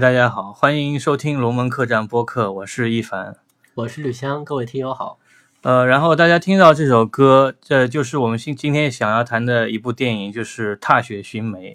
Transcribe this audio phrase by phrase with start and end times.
[0.00, 3.36] 大家好，欢迎收听龙门客栈播客，我是一凡。
[3.74, 5.20] 我是吕香，各位听友好。
[5.62, 11.74] 呃，然后大家听到这首歌，这就是我们今今天想要谈的一部电影，就是《踏雪寻梅》。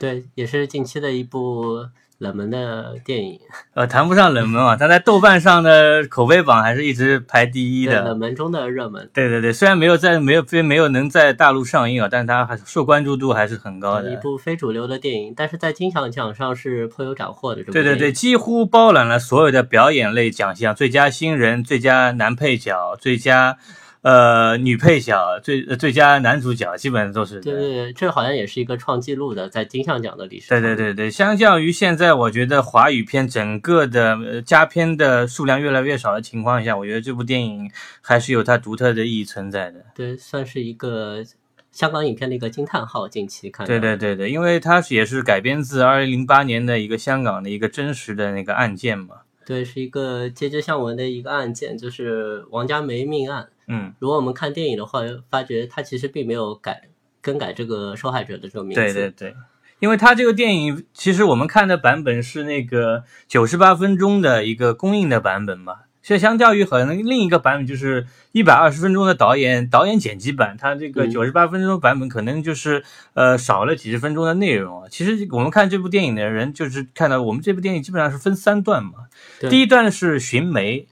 [0.00, 1.86] 对，也是近期的一部
[2.24, 3.38] 冷门的电影。
[3.74, 8.02] 呃，谈不上冷门啊，它在豆瓣上的口碑榜还是一直排第一，的。
[8.02, 9.08] 冷门中的热门。
[9.12, 14.12] 对对对，虽然没有在没有非没有能在大陆上映啊，但是它还是受关注度还是很高的。
[14.12, 17.62] 一部非主流的电影，但是在金像奖上是颇有斩获的。
[17.64, 23.58] 对对对，几乎包揽了所有的表演类奖项，最佳新人、最佳男配角、最佳
[24.04, 27.40] 呃女配角、最呃最佳男主角，基本上都是。
[27.40, 30.50] 对对对，这好像也是一个创纪录的，在金像奖的历史。
[30.50, 30.76] 对对。
[30.76, 37.70] 对对，相较于现在，我觉得华语片整个的呃佳片的数量越来越少的情况下，我觉得这部电影
[38.02, 39.82] 还是有它独特的意义存在的。
[39.94, 41.24] 对，算是一个
[41.72, 43.08] 香港影片的一个惊叹号。
[43.08, 43.66] 近期看。
[43.66, 49.16] 对对对对，因为它是也是改编自二零零八年的一个香港的一个真实的那个案件嘛。
[49.46, 53.48] 对，是一个街知巷闻的一个案件，就是王家梅命案。
[53.66, 56.82] 嗯，如果我们看电影的话，发觉它其实并没有改
[57.20, 58.80] 更改这个受害者的这个名字。
[58.80, 59.34] 对对对，
[59.78, 65.78] 因为它这个电影其实我们看的版本是那个九十八分钟的一个公映的版本嘛。
[66.06, 74.88] 所以相较于可能另一个版本就是一百二十分钟的导演导演剪辑版，它这个嗯九十八分钟的版本可能就是呃少了几十分钟的内容啊。
[74.90, 79.08] 其实我们看这部电影的人就是看到我们这部电影基本上是分三段嘛，
[79.48, 80.86] 第一段是寻梅，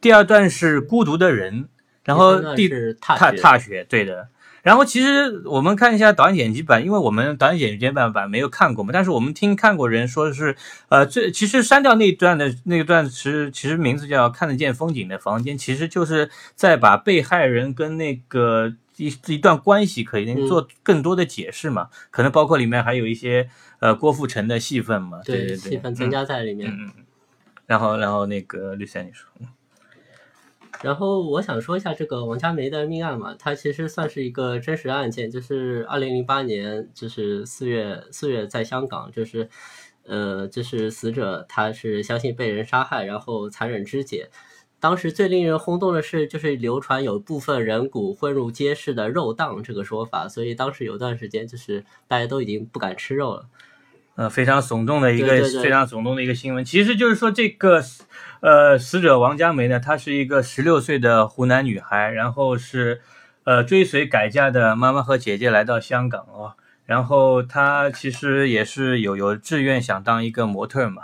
[0.00, 1.68] 第二段是孤独的人，
[2.06, 4.28] 然后第三段第是踏踏雪踏雪，对的。
[4.62, 10.56] 然后其实我们看一下导演剪辑版，因为我们导演剪辑版版没有看过嘛，但是我们听看过人说是，
[10.88, 26.68] 呃，这其实删掉那一段的那段是其实名字叫看得见风景的房间，其实就是在把被害人跟那个一一段关系可以嗯做更多的解释嘛，可能包括里面还有一些呃郭富城的戏份嘛，对对对，戏份增加在里面。
[26.68, 27.04] 嗯，嗯嗯。
[27.66, 29.28] 然后然后那个绿山你说，
[30.82, 39.48] 然后我想说一下这个王家梅的命案嘛，它其实算是一个真实案件，就是二零零八年，就是四月四月在香港，就是
[40.04, 44.28] 呃，就是死者他是相信被人杀害，然后残忍肢解。
[44.78, 53.46] 当时最令人轰动的是，就是流传有部分人骨混入街市的肉档这个说法，所以当时有段时间就是大家都已经不敢吃肉了。
[54.16, 55.28] 呃，非常耸动的一个
[55.62, 56.64] 非常耸动的一个新闻。
[56.64, 57.82] 其实就是说，这个
[58.40, 63.02] 呃死者王佳梅呢，她是一个十六岁的湖南女孩，然后是
[63.44, 66.54] 呃追随改嫁的妈妈和姐姐来到香港哦。
[66.86, 71.02] 然后她其实也是有有志愿想当一个模特嘛。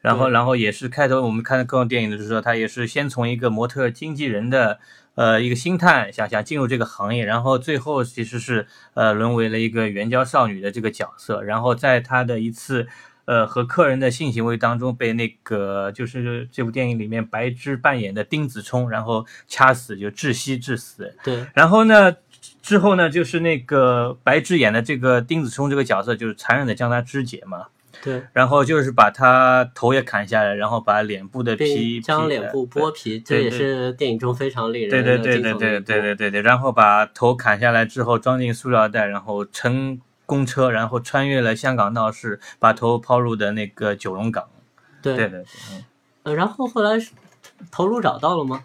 [0.00, 4.80] 然后，然后也是开头我们看各种电影的时候，她也是先从一个模特经纪人的
[5.20, 12.88] 呃一个心态想想进入这个行业，然后最后其实是呃沦为了一个援交少女的这个角色，然后在她的一次
[13.26, 22.16] 呃和客人的性行为当中被那个就是这部电影里面白芝扮演的丁子聪，然后掐死就窒息致死，对，然后呢
[22.62, 27.66] 之后呢就是那个白芝演的这个丁子聪这个角色就是残忍的将她肢解嘛。
[28.02, 44.48] 对，然后就是把他头也砍下来，然后把脸部的皮将脸部剥皮，这也是电影中非常令人对对对对对对对对对，然后把头砍下来之后装进塑料袋，然后乘公车，然后穿越了香港闹市，把头抛入的那个九龙港。
[45.02, 45.16] 对。
[45.16, 45.44] 对对
[46.22, 47.12] 呃，然后后来是
[47.70, 48.62] 头颅找到了吗？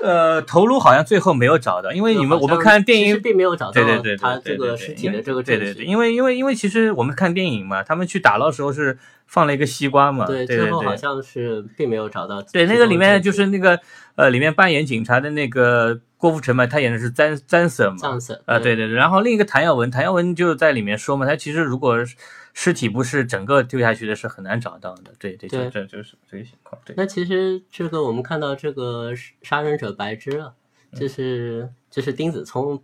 [0.00, 3.20] 呃，头颅好像最后没有找到，因为你们我们看电影。
[3.22, 5.64] 并没有找到对对对，他这个尸体的这个证据。
[5.64, 12.42] 对对对，因为因为因为其实我们看电影嘛，他们去打捞的时候是放了一个西瓜嘛，对最后好，像是并没有找到。
[12.42, 13.78] 对那个里面就是那个
[14.16, 21.96] 呃，里面扮演警察的那个郭富城嘛，他演的是詹詹 Sir 嘛，詹森啊，对对对，然后另一个谭耀文，谭耀文就在里面说嘛，他其实如果
[22.54, 25.12] 尸体不是整个丢下去的，是很难找到的。
[25.18, 26.80] 对对，对这这就是这个情况。
[26.84, 30.54] 对，那其实这个我们看到这个杀人者白芝啊，
[30.92, 32.82] 嗯就是就是丁子聪，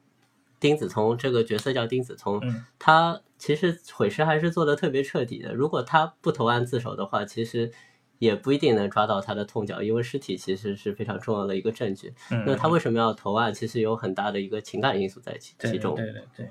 [0.59, 5.55] 丁子聪这个角色叫丁子聪，嗯他其实毁尸还是做的特别彻底的。
[5.55, 7.71] 如果他不投案自首的话，其实
[8.19, 12.15] 也不一定能抓到他的痛脚，因为尸体其实是非常重要的一个证据。
[12.31, 13.53] 嗯，那他为什么要投案？
[13.53, 15.95] 其实有很大的一个情感因素在其其中。
[15.95, 16.51] 对对对。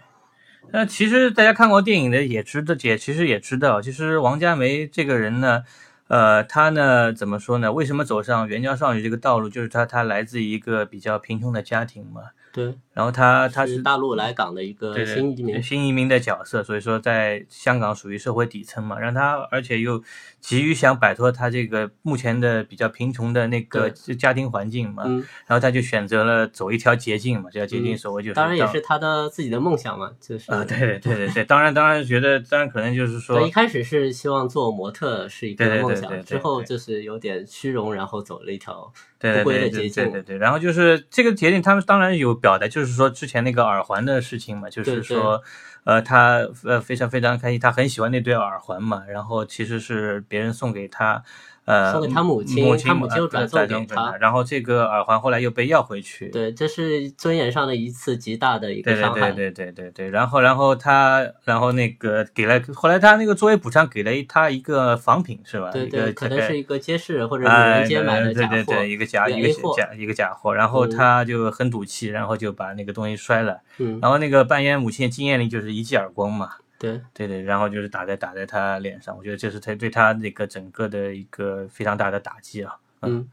[0.71, 5.63] 那其实大家看过电影的也知道，也其实也知道，其实王家梅这个人呢，
[6.07, 7.71] 呃，他呢怎么说呢？
[7.71, 9.49] 为什么走上援交少女这个道路？
[9.49, 12.21] 就是他，他来自一个比较贫穷的家庭嘛。
[12.51, 20.01] 对然后他他是大陆来港的一个新移民，新移民的角色，所以说在香港属于社会底层嘛，让他而且又
[20.41, 27.97] 急于想摆脱他这个目前的比较贫穷的那个家庭环境嘛，嗯，然后他就选择了走一条捷径嘛，这条捷径嗯。
[27.99, 30.51] 所谓就是当然也是他的自己的梦想嘛，就是。
[30.51, 31.29] 啊，对对对对。
[31.35, 40.05] 对，当然当然觉得 当然可能就是说对，一开始是希望做模特是一个梦想，对对对对对之后就是有点虚荣，然后走了一条不归的捷径。
[40.05, 45.44] 对对对，然后就是这个捷径，他们当然有表达，就是说之前那个耳环的事情嘛，就是说，
[45.84, 51.24] 呃，他呃非常非常开心，他很喜欢那对耳环嘛，然后其实是别人送给他，
[51.67, 59.31] 呃，送给他母亲母亲他母亲又呃转送给他然后这个耳环后来又被要回去，对，这是尊严上的一次极大的一对对个伤害。
[59.33, 65.69] 对对对对对，然后然后他然后那个给了，后来他那个作为补偿给了他一个仿品是吧？
[65.69, 68.55] 对对，可能是一个街市或者女哎，人街买的对假货。
[68.55, 82.79] 对对，一个假一个假一个假货，然后嗯他就很赌气，然后就把那个东西摔了，嗯，然后那个扮演母亲的金燕玲就是一记耳光嘛，对，对对，然后就是打在打在他脸上，我觉得这是他对他那个整个的一个非常大的打击啊。
[83.01, 83.29] 嗯，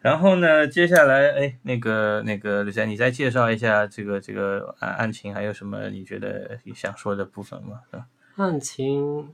[0.00, 7.80] 然后呢，接下来哎，那个那个刘佳，你再介绍一下这个这个案案情，还有什么你觉得你想说的部分吗？
[7.90, 8.06] 是吧
[8.36, 9.32] 案情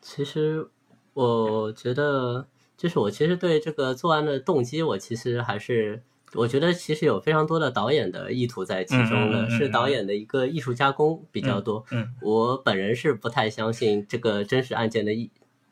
[0.00, 0.68] 其实
[1.14, 2.46] 我觉得，
[2.76, 6.02] 就是我其实对这个作案的动机，我其实还是。
[6.34, 11.84] 我觉得其实有非常多的导演的意图在其中的，嗯嗯嗯嗯是导演的一个艺术加工比较多。
[11.90, 15.30] 嗯，我本人是不太相信这个真实案件的意，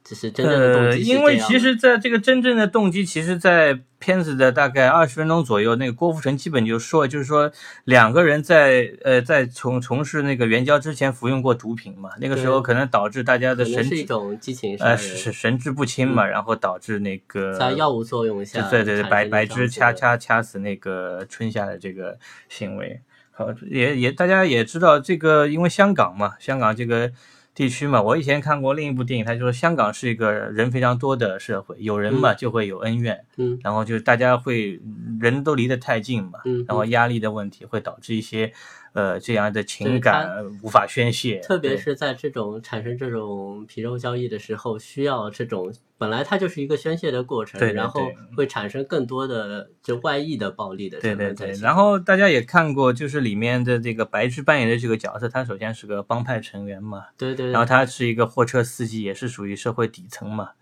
[0.09, 7.51] 就是真正的动呃，机是因为其实在这个真正的动机，其实，在片子的大概二十分钟左右，那个郭富城基本就说，就是说
[7.85, 22.17] 两个人在呃在从从事那个援交之前服用过毒品嘛，那个时候可能导致大家的神是一种激情杀呃人，是神志不清嘛，然后导致那个在药物作用下对对对，白白芝掐掐掐死那个春夏的这个
[22.49, 23.01] 行为。
[23.33, 27.11] 好，也也大家也知道这个，因为香港嘛，香港这个
[27.57, 33.59] 地区嘛，我以前看过另一部电影，他就说香港是一个人非常多的社会，有人嘛就会有恩怨，嗯。
[33.65, 34.79] 然后就大家会
[35.19, 38.53] 人都离得太近嘛，嗯，然后压力的问题会导致一些
[38.97, 40.27] 呃这样的情感
[40.63, 48.01] 无法宣泄，特别是在这种产生这种皮肉交易的时候，需要这种本来它就是一个宣泄的过程，对对然后
[48.35, 60.53] 会产生更多的就外溢的暴力的对对对，然后大家也看过，就是里面的这个白芝扮演的这个角色，他首先是个帮派成员嘛，对对，然后他是一个货车司机，也是属于社会底层嘛，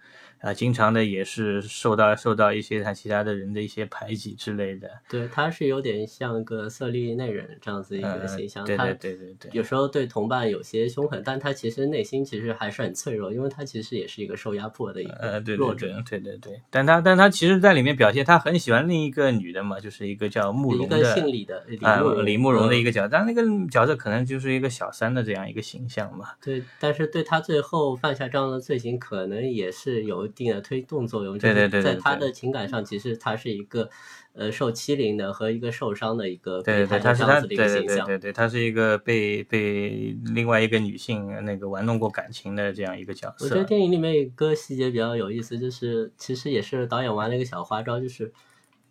[0.44, 9.34] 啊，经常的也是受到受到一些他其他的人的一些排挤之类的，对他是有点像个色厉内荏这样子一个呃，形象，他对对对对。
[9.34, 22.84] 对，有时候对同伴有些凶狠，但他其实内心其实还是很脆弱，因为他其实也是一个受压迫的一呃，个对弱者，对对对对对，但他但他其实在里面表现，他很喜欢另一个女的嘛，就是一个叫慕一个容的姓李的李啊慕容李慕容的一嗯。
[22.84, 26.28] 个角色，但那个角色可能就是一个小三的这样一个形象嘛。
[26.42, 31.38] 对，但是对他最后犯下这样的罪行，可能也是有一定的推动作用。
[31.38, 33.88] 对对对在他的情感上，其实他是一个
[34.32, 38.06] 呃受欺凌的和一个受伤的一个对对对，被害他是他，这样子的一对对个形象。
[38.06, 43.46] 对对对，他是一个被被另外一个女性那个玩弄过感情的这样一个角色。
[43.46, 48.32] 我觉得电影里面一个细节比较有意思，就是其实也是导演玩了一个小花招，就是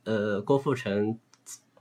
[0.06, 1.20] 呃郭富城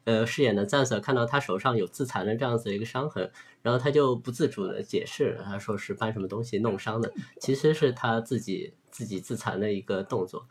[0.04, 3.30] 呃饰演的赞瑟看到他手上有自残的这样子的一个伤痕，
[3.62, 10.46] 然后他就不自主的解释，他说是搬什么东西弄伤的，其实是他自己自己自残的一个动作。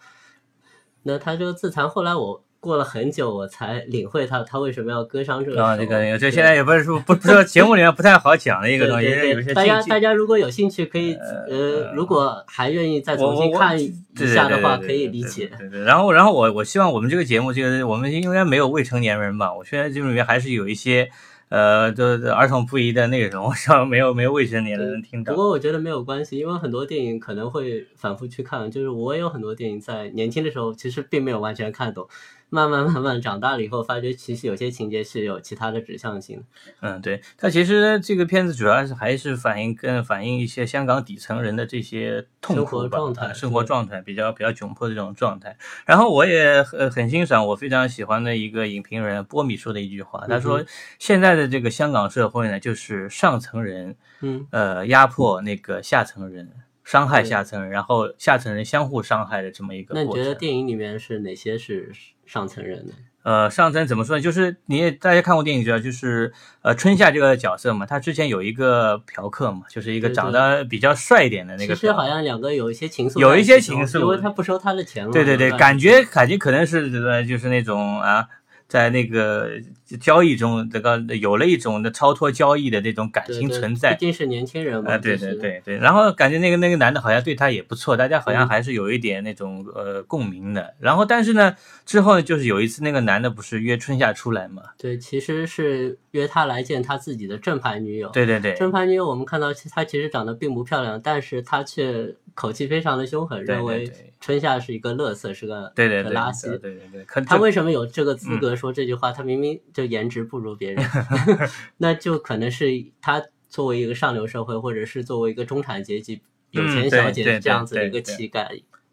[1.03, 5.63] 那他这个自残，后来我过了很久我才领会他他为什么要割伤这个手。
[5.63, 15.49] 啊，这个这现在也不是说不不是说节目里面不太好讲的一个东西，对对对，大家大家如果有兴趣，可以呃呃，如果还愿意再重新看一下的话，可以理解。
[15.57, 19.51] 对对，然后然后我我希望我们这个节目，这个我们应该没有未成年人吧？
[19.51, 21.09] 我现在这里面还是有一些
[21.51, 25.33] 呃，就是儿童不宜的内容，我希望没有没有未成年的人听到。
[25.33, 28.71] 不过我觉得没有关系，因为很多电影可能会反复去看。
[28.71, 32.07] 就是我也有很多电影在年轻的时候其实并没有完全看懂，
[32.53, 36.43] 慢慢慢慢长大了以后，发觉其实有些情节是有其他的指向性的。
[36.81, 45.57] 嗯，对，它其实这个片子主要是还是反映更反映一些香港底层人的这些痛苦吧，活状态啊生活状态比较比较窘迫的这种状态。
[45.85, 50.67] 然后我也很很欣赏我非常喜欢的一个影评人波米说的一句话，他说嗯
[50.99, 56.51] 现在的这个香港社会呢，就是上层人嗯，呃压迫那个下层人。
[56.83, 60.33] 伤害下层人，然后下层人相互伤害的这么一个那你觉得。
[60.33, 61.91] 电影里面是哪些是
[62.31, 62.93] 上层人呢？
[63.23, 64.21] 呃，上层怎么说呢？
[64.21, 71.75] 就是你也大家看过电影知道，就是呃春夏这个角色嘛，他之前有一个嫖客嘛，就是一个长得比较帅一点的那个。
[71.75, 75.11] 其实好像两个有一些情愫有一些情愫因为他不收他的钱了。
[75.11, 78.25] 对对对，感觉感觉可能是呃就是那种啊，
[78.71, 79.51] 在那个
[79.99, 83.93] 交易中，这个有了一种的超脱交易的那种感情存在。
[83.95, 84.93] 毕竟是年轻人嘛。
[84.93, 85.75] 啊，对对对对。
[85.75, 90.73] 然后感觉那个那个男的好像对他也不错，大家好像还是有一点那种呃共鸣的。
[90.79, 91.53] 然后但是呢，
[91.85, 94.63] 之后呢，就是有一次那个男的不是约春夏出来嘛？
[94.77, 98.09] 对，其实是约他来见他自己的正牌女友。
[98.09, 98.53] 对对对。
[98.53, 106.47] 正牌女友我们看到，她其实长得并不漂亮，但是她却口气非常的凶狠，认为春夏是一个乐色，是个对对垃圾。
[106.59, 107.05] 对对对。
[107.25, 109.11] 他为什么有这个资格说这句话？
[109.11, 110.85] 他明明就颜值不如别人，
[111.77, 112.67] 那就可能是
[113.01, 118.49] 他作为一个上流社会，或者是作为一个中产阶级有钱小姐这样子的一个气概。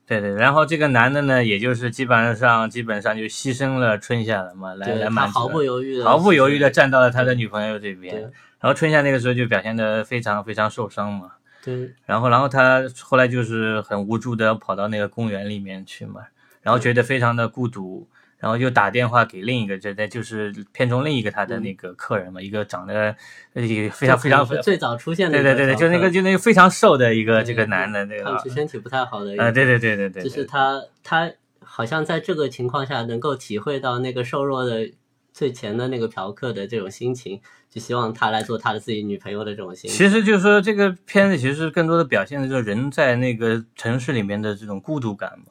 [0.09, 8.23] 对对，然后这个男的呢，也就是基本上基本上就牺牲了春夏了嘛，来来满足，毫不犹豫的毫不犹豫的站到了他的女朋友这边。
[8.59, 11.33] 然后春夏那个时候就表现的非常非常受伤嘛。
[11.62, 11.95] 对。
[12.07, 16.23] 然后然后他后来就是很无助的跑到那个公园里面去嘛，
[16.62, 18.09] 然后觉得非常的孤独。
[18.38, 23.16] 然后就打电话给另一个，这在就是片中另一个他的那个客人嘛，一个长得
[23.54, 31.30] 也非常非常最早出现的，对对对对，就那个就那个非常瘦的一个这个男的，那个身体不太好的，啊对对对对对，就是他他
[31.61, 34.88] 好像在这个情况下能够体会到那个瘦弱的
[35.33, 39.99] 最前的那个嫖客的这种心情，就希望他来做他的自己女朋友的这种心情。
[39.99, 45.45] 其实就是说这个片子其实更多的表现的就是人在那个城市里面的这种孤独感嘛。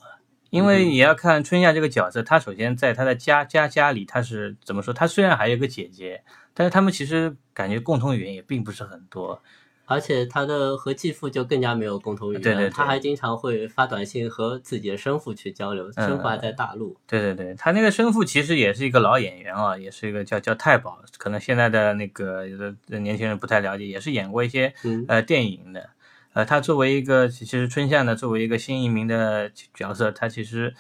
[0.58, 4.94] 因为你要看春夏这个角色，他首先在他的家家家里，他是怎么说？
[4.94, 6.24] 他虽然还有个姐姐，
[6.54, 9.42] 但是他们其实感觉共同语言也并不是很多，
[9.86, 12.42] 而且他的和继父就更加没有共同语言。
[12.42, 16.98] 对对，他还经常会发短信和自己的生父去交流，生父还在大陆。
[17.08, 24.74] 对对对，他那个生父其实也是一个老演员啊，也是一个叫叫太保，可能现在的那个有的年轻人不太了解，也是演过一些
[25.08, 25.90] 呃电影的。
[26.38, 30.72] 呃，他作为一个其实春夏呢，作为一个新移民的角色，他其实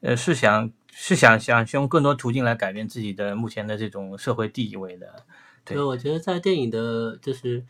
[0.00, 5.26] 呃是想是想想用更多途径来改变自己的目前的这种社会地位的。
[5.66, 7.62] 对，我觉得在电影的就是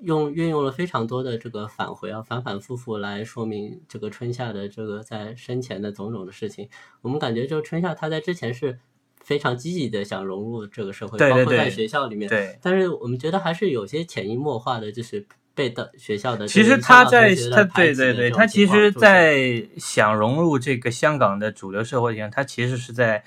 [0.00, 6.70] 用运用了非常多的这个返回啊，反反复复来说明这个春夏的这个在生前的种种的事情。
[7.02, 8.78] 我们感觉就春夏他在之前是
[9.22, 12.26] 非常积极的想融入这个社会，包括在学校里面。
[12.26, 12.58] 对。
[12.62, 15.26] 但是我们觉得还是有些潜移默化的，就是。
[15.54, 23.22] 被的学校的，其实他在他对对对，他其实，在想融入这个香港的主流社会上，他其实是在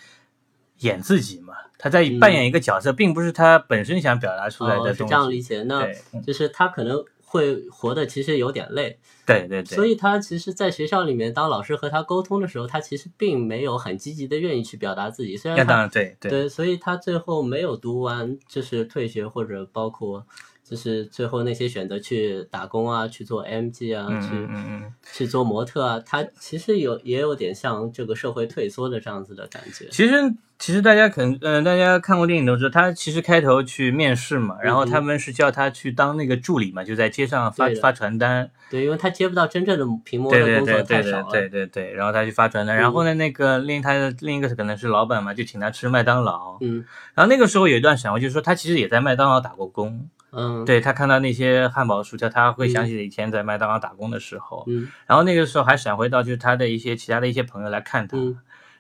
[0.80, 5.12] 演自己嘛，他在扮演一个角色，并不是他本身想表达出来的东西。
[5.12, 5.88] 这样理解，那
[6.25, 8.98] 就是他可能会活的其实有点累。
[9.25, 9.75] 对对对。
[9.75, 15.38] 所以他其实，在学校里面，当老师和他沟通的时候，他其实并没有很积极的愿意去表达自己。
[15.38, 20.25] 虽然当然对对，所以他最后没有读完，就是退学或者包括。
[20.74, 29.88] 就是最后那些选择去打工啊，去做 MG 啊，去去做模特啊，他其实有也有点像这个社会退缩的这样子的感觉。
[29.92, 30.15] 其实
[30.58, 38.50] 其实大家可能嗯，大家看过电影都知道，他其实开头去面试嘛，然后他们是叫他去当那个助理嘛，就在街上发发传单。
[38.72, 41.27] 对，因为他接不到真正的屏幕的工作太少了。
[41.30, 46.58] 对对对，然后他去发传单，然后呢，那个另他的另一个可能是老板嘛，就请他吃麦当劳。
[46.62, 46.84] 嗯。
[47.13, 50.10] 然后那个时候有一段闪回，就是说他其实也在麦当劳打过工。
[50.36, 54.63] 嗯，对他看到那些汉堡薯条，他会想起以前在麦当劳打工的时候。
[54.68, 58.18] 嗯，然后那个时候还闪回到就是他的一些其他的一些朋友来看他，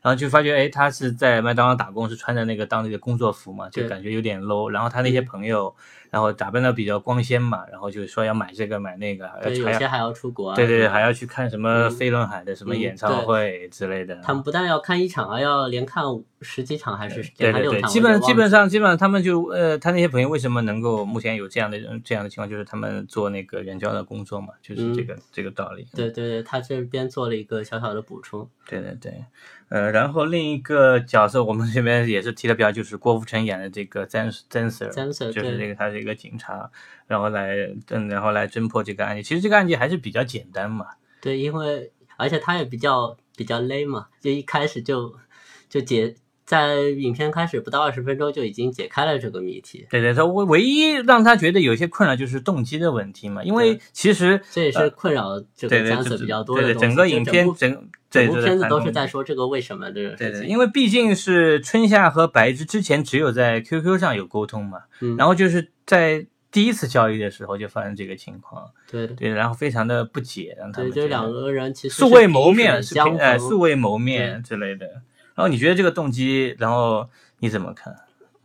[0.03, 4.69] 然后就发觉哎，他是在麦当劳打工，是穿着那个当地的工作服嘛，就感觉有点 low。
[4.69, 5.75] 然后他那些朋友。
[6.13, 14.15] 然后打扮的比较光鲜嘛，然后就说要买这个买那个，对，有些还要出国，对对对，还要去看什么飞轮海的什么演唱会之类的。
[14.17, 16.03] 他们不但要看一场，还要连看
[16.41, 25.87] 十几场，还是对对对，基本基本上基本上他们就呃，他那些朋友为什么能够目前有这样的这样的情况，就是他们做那个援交的工作嘛，就是这个这个道理。
[25.95, 28.47] 对对对，他这边做了一个小小的补充。
[28.67, 29.25] 对对对。
[29.73, 36.69] 呃，然后另一个角色，我们这边也是提的比较，就是郭富城演的这个 Zenser，就是这个他是一个警察，
[37.07, 37.55] 然后来
[37.89, 39.23] 嗯，然后来侦破这个案件。
[39.23, 40.85] 其实这个案件还是比较简单嘛。
[41.19, 45.15] 对，因为而且他也比较比较勒嘛，就一开始就
[45.67, 46.15] 就解。
[46.45, 49.87] 在影片开始不到二十分钟就已经解开了这个谜题。
[49.89, 60.15] 对对，他唯唯一让他觉得有些困扰就是动机的问题嘛，因为其实这也是困扰这个角色比较多的对对，整个影片整整部片子都是在说这个为什么的。
[60.17, 64.79] 对对，因为毕竟是春夏和白芝之前只有在 QQ 上有沟通嘛，
[65.17, 68.69] 然后就是在第一次交易的时候就发生这个情况。
[68.91, 74.85] 对对，然后非常的不解，让他们就两个人其实素未谋面，是哎素未谋面之类的。
[75.35, 77.09] 然后你觉得这个动机，然后
[77.39, 77.95] 你怎么看？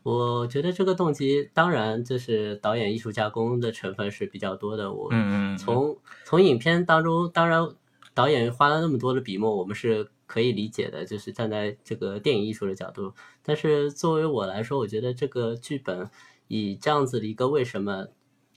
[0.03, 4.91] 我觉得这个动机，当然就是导演艺术加工的成分是比较多的。
[4.91, 7.69] 我嗯嗯，从从影片当中，当然
[8.15, 13.13] 导演花了那么多的笔墨，我们是可以理解的，就是站在这个电影艺术的角度。
[13.43, 16.09] 但是作为我来说，我觉得这个剧本
[16.47, 18.07] 以这样子的一个为什么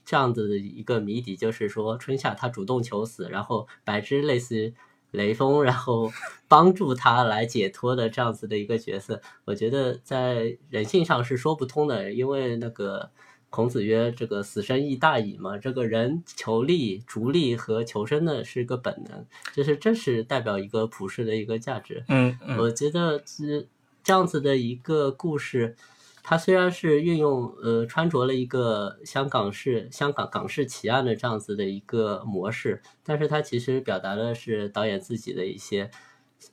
[0.06, 4.74] 这样子的一个谜底，就是说春夏他主动求死，然后白芝类似于
[5.12, 6.10] 雷锋，然后
[6.48, 13.10] 帮助他来解脱的这样子的一个角色，我觉得在人性上是说不通的，因为那个。
[13.54, 22.02] 孔子曰：“这个死生亦大矣嘛，这个人求利、逐利和求生的是一个本能，就是这是代表一个普世的一个价值。
[22.08, 23.66] 嗯嗯，我觉得这
[24.02, 25.76] 这样子的一个故事，
[26.22, 35.90] 它虽然是运用呃穿着了一个香港式香港港式奇案的这样子的一个模式，但是它其实表达的是导演自己的一些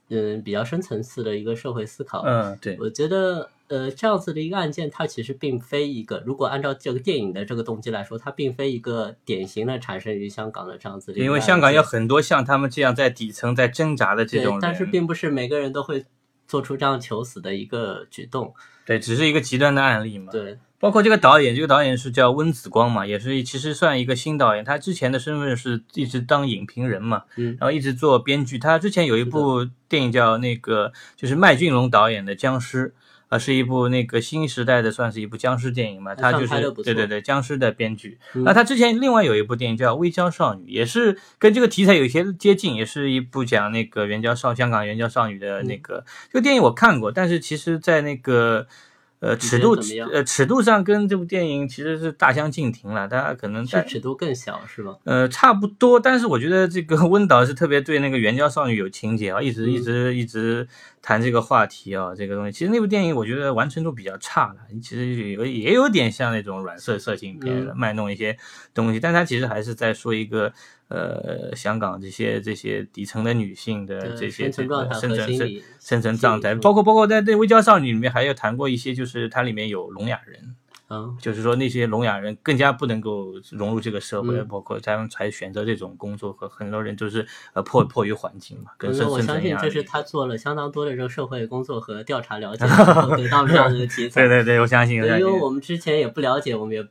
[0.09, 2.23] 嗯比较深层次的一个社会思考。
[2.25, 11.19] 嗯，对，我觉得。”呃，这样子的一个案件，它其实并非一个，如果按照这个电影的这个动机来说，它并非一个典型的产生于香港的这样子的。
[11.19, 16.03] 因为香港有很多像他们这样在底层在挣扎的这种人，但是并不是每个人都会
[16.49, 18.53] 做出这样求死的一个举动。
[18.85, 20.29] 对，只是一个极端的案例嘛。
[20.31, 24.65] 对，包括这个导演，这个导演是叫温子光嘛，也是其实算一个新导演。
[24.65, 28.59] 他之前的身份是一直当影评人嘛，嗯，然后一直做编剧。
[28.59, 32.89] 他之前有一部电影叫那个，就是麦浚龙导演的《僵尸》。
[33.29, 36.13] 啊，是一部那个新时代的，算是一部僵尸电影嘛？
[36.13, 38.19] 他就是对对对，僵尸的编剧。
[38.33, 46.03] 那他之前另外有一部电影叫《微娇少女》，也是跟这个题材有一些接近，也是一部讲那个援交少香港援交少女的那个。
[46.31, 48.67] 这个电影我看过，但是其实在那个。
[49.21, 49.75] 呃，尺度
[50.13, 54.95] 呃尺度上跟这部电影其实是大相径庭了，大家可能是尺度更小是吧？
[55.03, 60.65] 呃，差不多，但是我觉得这个 温导是特别对那个援交少女有情节啊，一直一直一直
[61.01, 62.51] 谈这个话题啊，这个东西。
[62.51, 68.37] 其实那部电影我觉得完成度比较差了，其实有也有点像那种软色色情片，卖弄一些
[68.73, 70.53] 东西，但它其实还是在说一个。
[70.89, 80.55] 呃，香港这些这些底层的女性的这些这个生存生生存状态，包括包括在《微娇少女》里面还有谈过一些，就是它里面有聋哑人，
[80.89, 94.21] 嗯，就是说那些聋哑人更加不能够融入这个社会，包括他们才选择这种工作和很多人就是呃迫迫于环境嘛，跟生存我相信这是他做了相当多的这个社会工作和调查了解得到这样的题材。
[94.27, 96.87] 对对对，我相信，因为我们之前也不了解，我们也。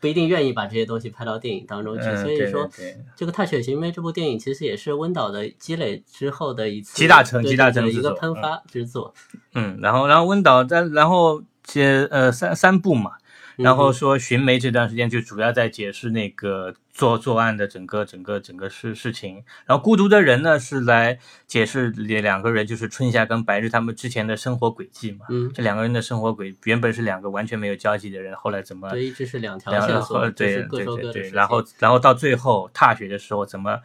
[0.00, 2.68] 不一定愿意把这些东西拍到电影当中去，所以说
[3.14, 9.14] 这个《踏雪寻梅》这部电影其实也是温导的积累之后的一次集大成、集大成一个喷发之作。
[9.54, 13.12] 嗯，然后然后温导在然后接呃三三部嘛。
[13.56, 33.78] 然后说寻梅这段时间就主要在解释那个作作案的整个整个整个事事情，然后孤独的人呢是来解释两两个人就是春夏跟白日他们之前的生活轨迹嘛，嗯，这两个人的生活轨原本是两个完全没有交集的人，后来怎么对一直是两条线索，对对对对，然后然后到最后踏雪的时候怎么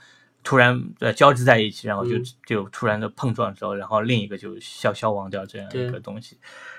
[0.44, 6.38] 突然呃交织在一起，然后就就突然的碰撞之后，然后另一个就消消亡掉这样一个东西。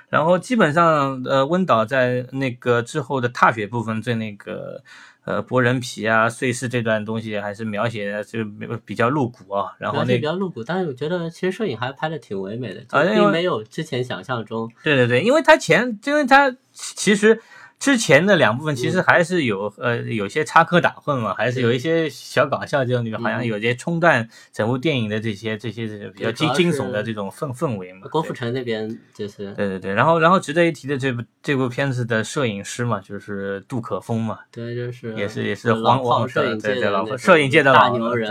[0.09, 4.83] 然后基本上，呃，温导在那个之后的踏雪部分，对那个，
[5.25, 8.39] 呃，剥人皮啊、碎尸这段东西，还是描写的就
[8.85, 9.75] 比较露骨啊。
[9.79, 14.71] 然后那比较露骨，但是我觉得其实摄影还拍的挺唯美的，并没有之前想象中。
[14.83, 17.41] 对对对，因为他前，因为他其实。
[17.79, 28.09] 之前的两部分其实还是有呃有些插科打诨嘛，还是有一些小搞笑，这种里面好像有些冲淡整部电影的这些这些比较惊惊悚的这种氛氛围嘛。
[28.09, 38.29] 郭富城那边就是对对对，然后然后值得一提的这部这部片子的摄影师嘛，就是杜可风嘛，对，就是也是也是黄黄摄影界的摄影界的老牛人，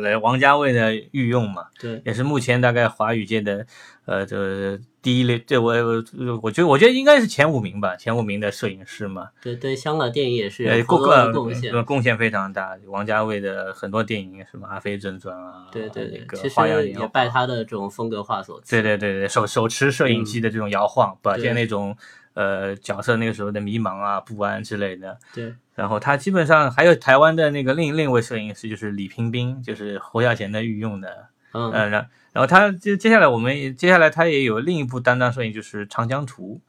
[0.00, 3.66] 来王家卫的御用嘛，对，也是目前大概华语界的。
[4.06, 9.30] 呃，这第一类，这我我我觉得，我觉得应该是前五名吧，前五名的摄影师嘛。
[9.42, 12.76] 对对，香港电影也是有贡献，贡献非常大。
[12.86, 18.70] 王家卫的很多电影，什么《阿飞正传》啊，对对对，其实也拜他的这种风格化所赐。
[18.70, 21.96] 对对对对，手手持摄影机的这种摇晃，表现那种
[22.34, 25.18] 呃角色那个时候的迷茫啊、不安之类的。
[25.34, 31.26] 对，然后他基本上还有台湾的那个另另一位摄影师，就是李平斌，就是侯孝贤的御用的。
[31.56, 36.60] 嗯，然然后他接接下来我们接下来他也有另一部担当摄影，就是《长江图》。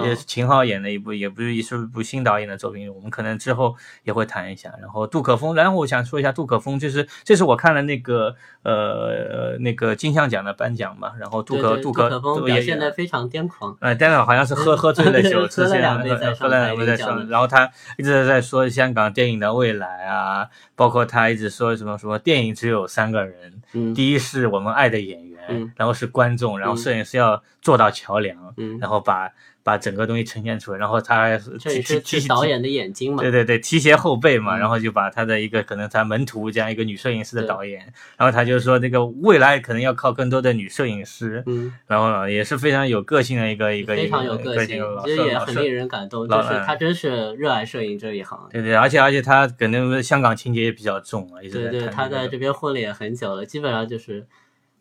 [0.00, 4.72] 也是秦昊演的一部，也不是也是一部新导演的作品，我们可能之后也会谈一下。
[4.80, 11.12] 然后杜可风，然后我想说一下杜可风，就是这是我看了那个呃那个金像奖的颁奖嘛。
[11.20, 23.62] 然后杜可杜可风表现的非常癫狂，呃，癫狂好像是喝 喝醉了酒，喝了两杯在喝了两杯在上，然后他一直在说香港电影的未来啊，包括他一直说什么什么电影只有三个人，
[23.94, 29.30] 第一是我们爱的演员，然后是观众，然后摄影师要做到桥梁，然后把。
[29.62, 37.80] 把整个东西呈现出来，然后他还这也是是导演的眼睛嘛，对对对，提携后辈嘛，嗯然后就把他的一个可能他门徒这样一个女摄影师的导演，
[38.16, 48.48] 然后他就说这个未来可能要靠更多的女摄影师，嗯，然后也是非常有个性的一个一个非常一有个性其实也很令人感动，就是他真是热爱摄影这一行。
[48.50, 54.26] 对对，而且而且他可能香港情节也比较重啊，一直对对，他在这边混了也很久了，基本上就是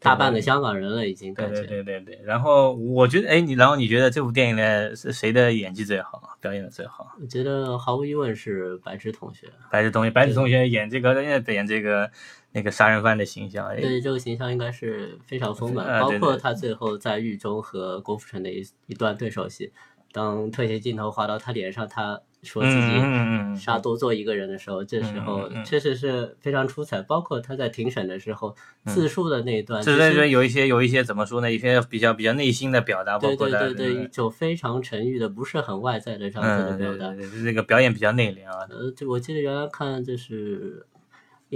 [0.02, 1.68] 大半个香港人了，已经对对感觉。
[1.68, 7.16] 对对对，然后我觉得，哎，你然后你觉得这部电影呢是谁的演技最好，表演的最好？
[7.22, 12.10] 我觉得毫无疑问是白芝同学，白芝同学，白芝同学演这个演这个
[12.52, 19.72] 那个杀人犯的形象，哎，对这个形象应该是非常丰满，包括他最后在狱中和郭富城的一一段对手戏，
[20.12, 27.02] 当特写镜头划到他脸上，他说自嗯己杀多做一个人的时候，这时候确实是非常出彩。
[27.02, 31.52] 包括他在庭审的时候自述的那一段，这其实这这有一些有一些怎么说呢？
[31.52, 37.14] 一些比较比较内心的表达，包对对对对，一种非常沉郁的，不是很外在的这样子的嗯，表达。
[37.16, 40.86] 对对对，这个表演比较内敛啊，呃，就我记得原来看就是。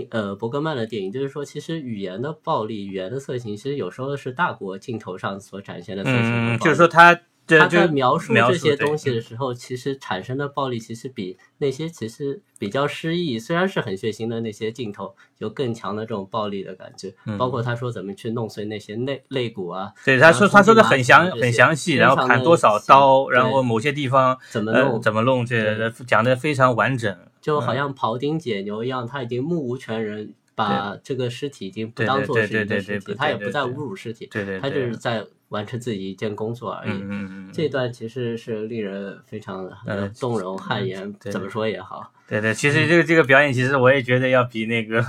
[0.09, 17.13] 呃，伯格曼的电影就是说，其实语言的暴力、语言的色情，其实有时候是大国镜头上所展现的色情和嗯，就是说他这他在描述这些东西的时候，其实产生的暴力其实比那些其实比较诗意，虽然是很血腥的那些镜头，有更强的这种暴力的感觉。
[17.25, 27.15] 嗯包括他说怎么去弄碎那些肋肋骨啊，对他说他说的很详很详细，然后砍多少刀，然后某些地方怎么呃弄，怎么弄，这讲的非常完整。
[27.41, 36.91] 就好像庖丁解牛一样，他已经目无全人，把这个尸体已经不当做是一个尸体，他也不再侮辱尸体，对对，他就是在完成自己一件工作而已。
[36.91, 42.11] 嗯嗯嗯，这段其实是令人非常呃呃动容、汗颜，对怎么说也好。
[42.27, 45.05] 对对，其实这个这个表演，其实我也觉得要比那个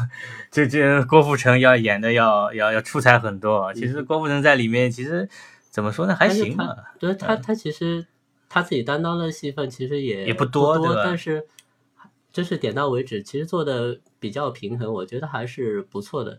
[0.51, 3.73] 这这郭富城要演的要要要出彩很多啊。
[3.73, 5.27] 其实郭富城在里面其实
[5.71, 6.77] 怎么说呢，还行吧。
[6.99, 8.05] 对他，他其实
[8.49, 11.47] 他自己担当的戏份其实也也不多但是
[12.37, 16.39] 就是点到为止，其实做的比较平衡，我觉得还是不错的。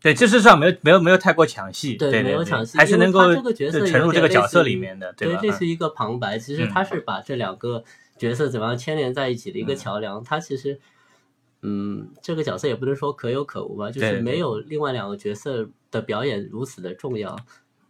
[0.00, 5.38] 对，这事上没有没有没有太过抢戏，对没有抢戏还是能够他这个角色沉入这个角色里面的，对吧？
[5.42, 7.84] 这是一个旁白，其实嗯他是把这两个
[8.16, 10.24] 角色怎么样牵连在一起的一个嗯桥梁。
[10.24, 10.80] 他其实，
[11.60, 17.36] 嗯，这个角色也不能说可有可无吧，就是没有另外两个角色的表演如此的重要。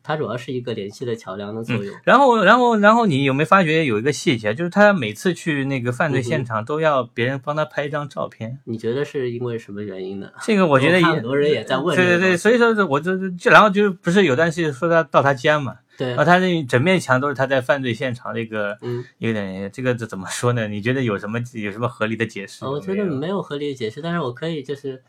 [0.04, 1.92] 它主要是一个联系的桥梁的作用。
[2.04, 8.60] 然后，然后，然后你有没有发觉有一个细节，就是他每次去那个犯罪嗯现场都要别人帮他拍一张照片。
[8.64, 10.30] 你觉得是因为什么原因呢？
[10.42, 20.68] 这个我觉得也很多人也在问对对对，所以说是我这这这，然后就不是有段戏说他到他家嘛，对然后，他那整面墙都是他在犯罪现场那个嗯，有点这个这怎么说呢？
[20.68, 22.64] 你觉得有什么有什么合理的解释？
[22.64, 25.02] 呃我觉得没有合理的解释，但是我可以就是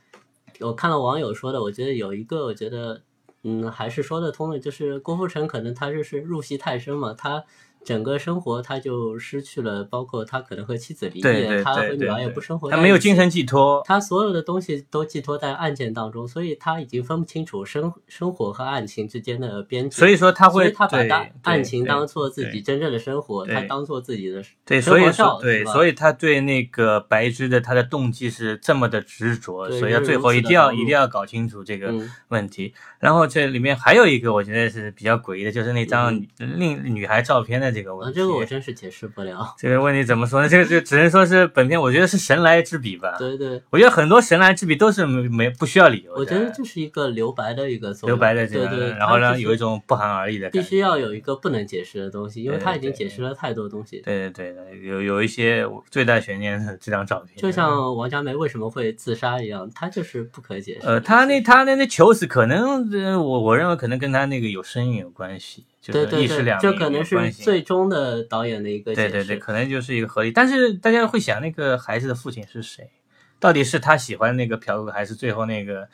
[0.61, 3.01] 我看了网友说的，我觉得有一个我觉得
[3.47, 7.45] 嗯还是说得通的，就是郭富城可能他就是入戏太深嘛，他
[7.85, 19.95] 整个生活他就失去了，包括他可能和妻子离异，对对他和女儿也不生活他没有精神寄托，他所有的东西都寄托在案件当中，所以他已经分不清楚生生活和案情之间的边界。
[19.95, 32.73] 所以说他会所以他把对当案情当做自己真正的生活，他当做自己的对，所以说对，所以他对那个白芝的他的动机是这么的执着，所以他最后一定要一定要搞清楚这个嗯问题。
[32.99, 38.15] 然后这里面还有一个我觉得是比较诡异的，就是那张嗯另女孩照片的这个啊，问题。
[38.15, 39.53] 这个我真是解释不了。
[39.59, 40.49] 这个问题怎么说呢？
[40.49, 43.15] 这个就只能说是本片，我觉得是神来之笔吧。
[43.19, 46.19] 对对，我觉得很多神来之笔都是没没不需要理由的。
[46.19, 48.15] 我觉得这是一个留白的一个作用。
[48.15, 50.59] 留白的这个，对对，然后让它就是有一种不寒而栗的感觉。
[50.59, 54.01] 必须要有一个不能解释的东西，因为对他已经解释了太多东西。
[54.05, 60.87] 对对对的，有有一些最大悬念的这张照片，就像王家梅为什么会自杀一样，他就是不可解释。
[60.87, 68.93] 呃，他那他那那求死，可能呃我我认为可能跟他那个有身孕有关系，对对对，两命这可能是最终的导演的一个。
[68.95, 70.31] 对对对，可能就是一个合理。
[70.31, 72.89] 但是大家会想，那个孩子的父亲是谁？
[73.39, 75.87] 到底是他喜欢那个朴哥，还是最后那个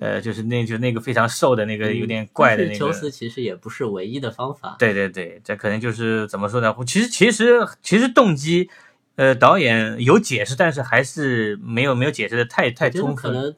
[0.00, 2.92] 呃，就是那就那个非常瘦的那个有点怪的那个？
[2.92, 4.76] 死其实也不是唯一的方法。
[4.78, 6.74] 对对对，这可能就是怎么说呢？
[6.86, 8.68] 其实其实其实动机，
[9.16, 13.16] 呃，导演有解释，但是还是没有没有解释的太太充分。
[13.16, 13.54] 可能，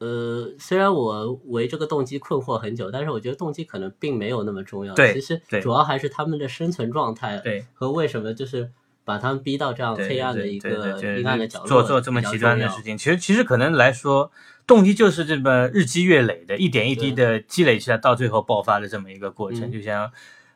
[0.00, 4.94] 呃，虽然我为这个动机困惑很久，但是我觉得动机可能并没有那么重要。
[4.94, 8.70] 对其实主要还是他们的生存状态对和为什么就是
[9.04, 14.32] 把他们逼到这样黑暗的一个对对对阴暗的角落，做做这么极端的事情，其实其实可能来说，
[14.66, 19.68] 动机就是这么日积月累的，一点一滴的积累起来，到最后爆发的这么一个过程。
[19.68, 20.10] 嗯就像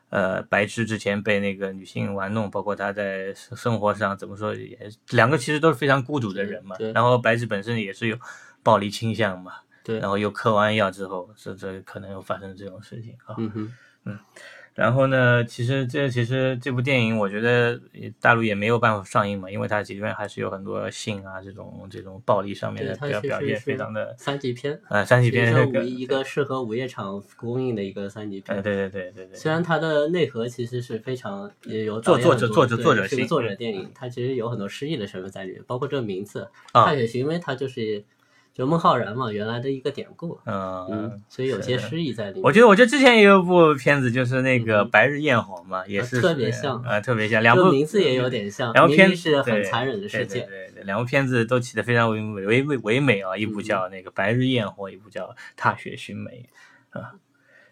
[0.09, 4.77] 呃，白痴之前被那个女性玩弄，包括他在生生活上怎么说，也
[5.09, 6.93] 两个其实都是非常孤独的人嘛对。
[6.93, 8.15] 然后白痴本身也是有
[8.65, 9.51] 暴力倾向嘛，
[9.83, 13.35] 对，然后又嗑完药之后，这这可能又发生这种事情啊。
[13.37, 14.19] 嗯哼，
[14.73, 17.79] 然后呢，其实这其实这部电影，我觉得
[18.19, 28.61] 大陆也没有办法上映嘛，因为它里面还是有很多性啊这种这种暴力上面的表表现，非常的三级片啊，三级片是一个适合午夜场公映的一个三级片。
[28.61, 29.35] 对对对对对。
[29.37, 36.49] 虽然它的内核其实是非常也有作作者作者作者性作者电影，它其实有很多诗意的成分在里面，包括这个名字
[36.85, 38.03] 《踏雪寻梅》，它就是。
[38.55, 42.41] 就孟浩然嘛，原来的一个典故，嗯，所以有些诗意在里面。
[42.41, 47.43] 我觉得，我觉得之前也有部片子，就是那个《白日焰火》嘛，也是特别像，啊，特别像。
[47.43, 50.39] 两部名字也有点像，两部片是很残忍的世界。
[50.43, 55.25] 对对，两部片子都起得非常唯唯唯唯美啊，一部叫那个《白日焰火》，一部叫
[55.57, 56.47] 《踏雪寻梅》
[56.97, 57.11] 啊。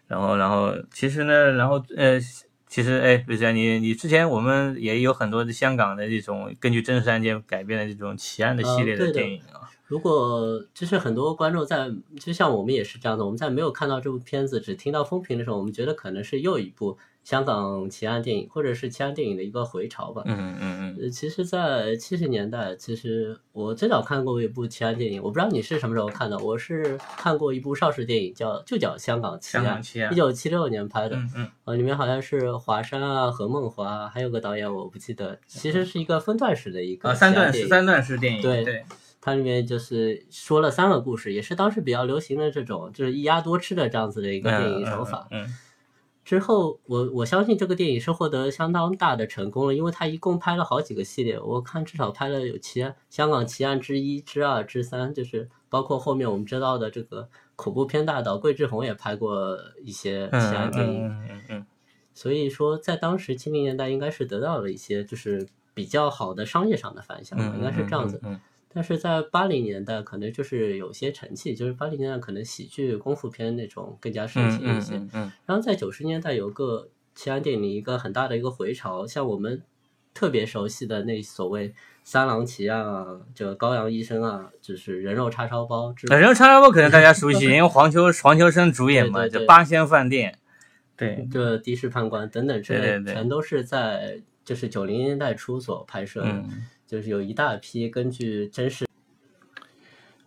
[0.06, 2.20] 然后，然后，其实呢，然后呃，
[2.68, 9.64] 其实哎，比如说你你之前我们也有很多的香港的这种根据真实案件改编的这种奇案的系列的电影啊。
[9.86, 20.22] 如果就是很多观众在，就像我们也是这样的，我们在没有看到这部片子，只听到风评的时候，我们觉得可能是又一部香港奇案电影，或者是奇案电影的一个回潮吧。
[20.24, 21.10] 嗯嗯嗯。
[21.10, 31.16] 其实，在七十年代，其实我最早看过一部奇案电影，我不知道你是什么时候看的，我是看过一部邵氏电影，叫就叫《香港奇案》，一九七六年拍的。
[31.16, 31.50] 嗯嗯。
[31.66, 35.38] 呃，里面好像是华山啊、何梦华，还有个导演我不记得。
[35.46, 37.10] 其实是一个分段式的一个。
[37.10, 38.40] 啊，三段式三段式电影。
[38.42, 38.82] 对对。
[39.24, 45.26] 它里面就是说了三个故事，也是当时比较流行的这种，就是一鸭多吃的这样子的一个电影手法。
[45.30, 45.48] 嗯。
[46.22, 61.08] 之后，我我相信这个电影是获得相当大的成功了，因为它一共拍了好几个系列，我看至少拍了有奇案，香港奇案之一、之二、之三，就是包括后面我们知道的这个恐怖片大导桂志红也拍过一些奇案电影。
[61.08, 61.66] 嗯嗯嗯。
[62.12, 68.20] 所以说，在当时七零年代应该是得到了一些就是比较好的商业上的反响，应该是这样子。
[68.22, 68.38] 嗯。
[68.74, 74.96] 但是在八零年代，可能就是有些沉气，就是八零年代可能喜剧功夫片那种更加盛行一些。
[74.96, 75.32] 嗯嗯。
[75.46, 79.62] 然后在九十年代有个奇安电影一个很大的一个回潮，像我们
[80.12, 85.94] 特别熟悉的那所谓三郎奇案啊，这个高阳医生啊，就是人肉叉烧包。
[86.10, 90.38] 人肉叉烧包可能大家熟悉，因为黄秋黄秋生主演嘛，就八仙饭店。
[90.96, 91.28] 对。
[91.30, 96.44] 这的士判官等等之类，全都是在就是九零年代初所拍摄的。
[96.94, 98.86] 就是有一大批根据真实，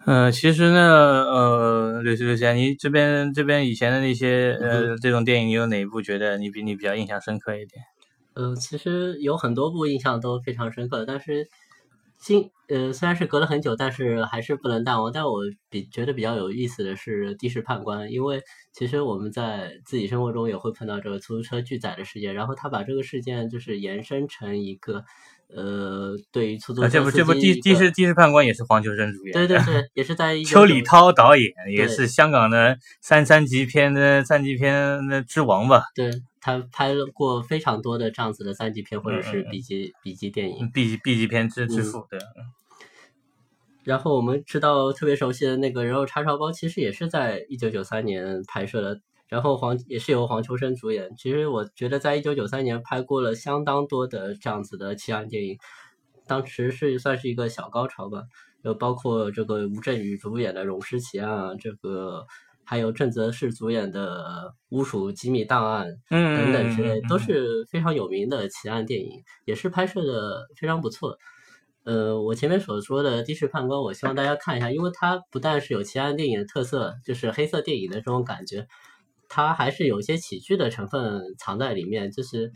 [0.05, 7.85] 嗯，其实呢，呃，刘刘先你这边这边以前的那些呃这种电影，你有哪一部觉得你比你比较印象深刻一点？
[8.33, 11.47] 呃，其实有很多部印象都非常深刻，但是
[12.17, 15.09] 今呃虽然是隔了很久，但是还是不能淡忘。
[15.13, 18.41] 但我比觉得比较有意思的是的士判官，因为
[18.73, 25.05] 其实我们在自己生活中也会碰到这个出租车拒载的事件，然后他把这个事件就是延伸成一个。
[25.55, 35.83] 呃，对于出租车这部这部的的士的士判官也是黄秋生主演，对对 对，也是在邱礼涛导演，也是香港的三三级片的三级片的之王吧？
[35.95, 42.19] 对他拍了过非常多的这样子的三级片或者是 B 级 B 级电影，B 级 B 级片之之父，对。
[43.83, 48.99] 然后我们知道特别熟悉的那个人肉叉烧包，其实也是在一九九三年拍摄的。
[49.27, 51.15] 然后黄也是由黄秋生主演。
[51.17, 55.57] 其实我觉得，在一九九三年拍过了相当多的这样子的奇案电影，
[56.27, 58.23] 当时是算是一个小高潮吧。
[58.63, 62.25] 就包括这个吴镇宇主演的《溶尸奇案》啊，这个
[62.65, 71.17] 还有郑则仕主演的《巫鼠机密档案》等等之类，都是非常有名的奇案电影，也是拍摄的非常不错。
[71.85, 78.67] 呃，我前面所说的《的士判官》，我希望大家看一下，因为它不但是有奇案电影的特色，就是黑色电影的这种感觉。
[79.29, 82.51] 它还是有一些喜剧的成分藏在里面，就是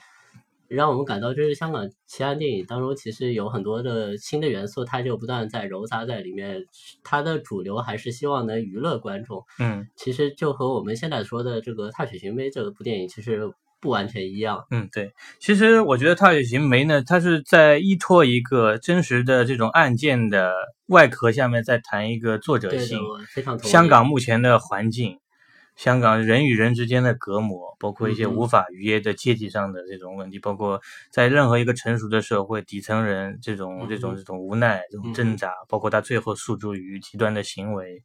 [0.67, 6.63] 让我们感到，就是香港奇案电影当中其实有很多的新的元素，它就不断在揉杂在里面。
[7.03, 9.43] 它的主流还是希望能娱乐观众。
[9.59, 14.63] 嗯，其实就和我们现在说的这个《踏雪寻梅》这部电影其实不完全一样。
[14.71, 15.11] 嗯，对。
[15.39, 20.53] 其实我觉得《踏雪寻梅》呢，它是在依托一个真实的这种案件的
[20.87, 22.97] 外壳下面，再谈一个作者性。
[23.33, 25.19] 非常香港目前的环境。
[25.81, 37.99] 香港人与人之间的隔膜，包括一些无法逾越的阶级上的这种问题，包括在任何一个成熟的社会，底层人这种这种这种无奈、这种挣扎，包括他最后诉诸于极端的行为，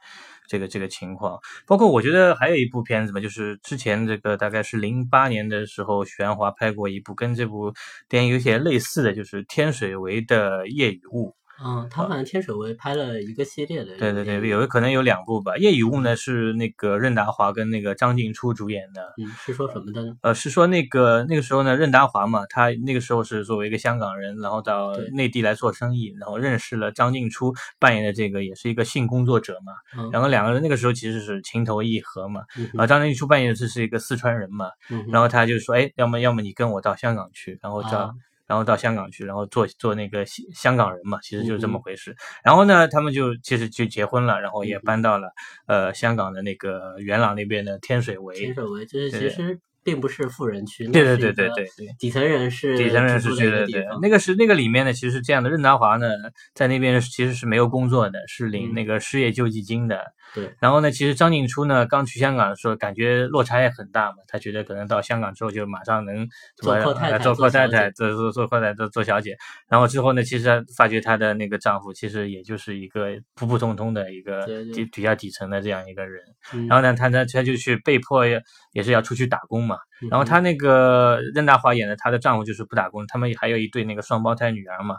[0.49, 7.75] 这个这个情况，包括我觉得还有一部片子嘛，就是之前这个大概是零八年的时候，许鞍华拍过一部跟这部
[8.09, 11.37] 电影有些类似的，就是天水围的夜与雾。
[11.65, 13.97] 嗯，他好像天水围拍了一个系列的。
[13.97, 15.53] 对对对，有可能有两部吧。
[15.57, 19.15] 《夜雨雾》呢是那个任达华跟那个张静初主演的。
[19.17, 20.13] 嗯，是说什么的呢？
[20.21, 30.11] 呃，是说那个那个时候呢，任达华嘛，他那个时候是作为一个香港人，然后到内地来做生意，然后认识了张静初扮演的这个也是一个性工作者嘛。
[30.13, 32.43] 然后两个人那个时候其实是情投意合嘛。
[32.75, 34.67] 然后，张静初扮演的这是一个四川人嘛。
[35.11, 38.15] 然后他就说，哎，要么要么你跟我到香港去，然后找。
[38.47, 42.15] 然后到香港去，然后做做那个香港人嘛，其实就是这么回事。
[42.45, 45.29] 然后呢，他们就其实就结婚了，然后也搬到了
[45.67, 48.37] 呃香港的那个元朗那边的天水围。
[48.37, 49.61] 天水围就是其实。
[49.87, 56.09] 并不是富人区，对对对对对对，底层人是底层人是对对对，那个是那个里面呢，其实是这样的，任达华呢
[56.55, 60.01] 在那边其实是没有工作的，是领那个失业救济金的。
[60.35, 69.37] 对，然后呢，其实张静初呢刚去香港的时候，感觉落差也很大嘛，他觉得可能到香港之后就马上能做阔太太，做阔太太，做做做阔太太，做做小姐。
[69.69, 74.45] 然后之后呢，其实发觉她的那个丈夫其实也就是一个普普通通的一个
[74.75, 76.21] 底比较底层的这样一个人。
[76.69, 78.27] 然后呢，她呢她就去被迫
[78.77, 79.79] 也是要出去打工嘛。
[80.11, 84.97] 然后他那个任达华演的，她的丈夫就是不打工，他们还有一对那个双胞胎女儿嘛。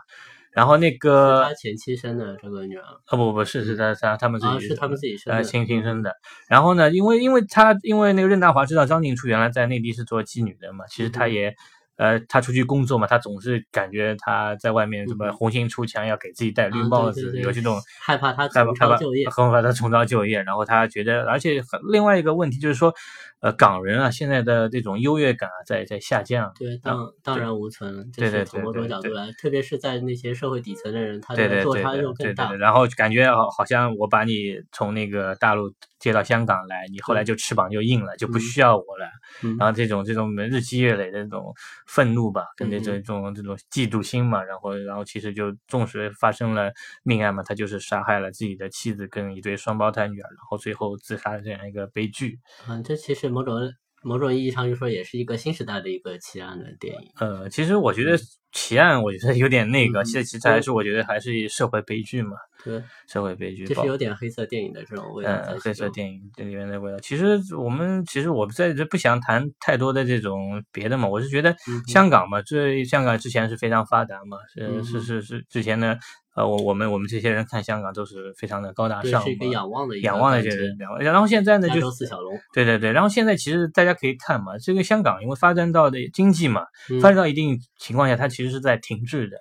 [0.51, 6.15] 然后那个他前妻生的这个女儿，啊不不是是他他他们自己是他们自己生的，亲亲生的。
[6.49, 11.55] 然后呢，因为因为他因为那个任达华知道张静初原来在内地是做妓女的嘛，其实他也。
[11.97, 20.41] 呃，他出去工作嘛，他总是感觉他在外面什么红杏出墙，要给自己戴绿帽子，有这种害怕他重操旧业，害怕他重操旧业。
[20.43, 22.93] 然后他觉得，而且另外一个问题就是说，
[23.39, 26.51] 呃，港人啊，现在的这种优越感啊，在在下降。
[26.57, 28.11] 对，荡荡然无存。
[28.15, 32.53] 对对对，从某种角度来，特别是在那些社会底层的人，他的落差又更大。
[32.53, 35.73] 然后感觉好，好像我把你从那个大陆。
[35.99, 39.09] 接到香港来，你后来就翅膀就硬了，就不需要我了。
[39.57, 41.51] 然后这种这种日积月累的这种
[41.87, 46.71] 愤怒吧，跟这种这种这种嫉妒心嘛，然后然后其实就纵使发生了
[47.03, 52.39] 命案嘛，他就是杀害了自己的妻子跟一对双胞胎女儿，然后最后自杀的这样一个悲剧。
[52.67, 53.73] 嗯，这其实某种
[54.03, 57.11] 某种意义上就说也是一个新时代的一个奇案的电影。
[57.15, 58.17] 呃，其实我觉得
[58.51, 62.37] 奇案，我觉得有点那个，其实其实还是我觉得还是社会悲剧嘛。
[62.63, 65.31] 对，社会悲剧，就是有点黑色电影的这种味道。
[65.31, 66.97] 嗯，黑色电影这里面的味道。
[66.99, 71.55] 其实我们其实我在这不想谈太多的这种别的嘛，我是觉得
[71.87, 75.95] 香港嘛，这香港之前是非常发达嘛，是是是是之前呢，
[76.35, 80.99] 呃，我我们我们这些人看香港都是非常的高大上，是一个仰望的仰望的这个仰望。
[80.99, 82.37] 然后现在呢，就四小龙。
[82.53, 86.65] 对对对，然后现在其实大家可以看嘛，这个香港因为发展到的经济嘛，
[87.01, 89.37] 发展到一定情况下，它其实是在停滞的。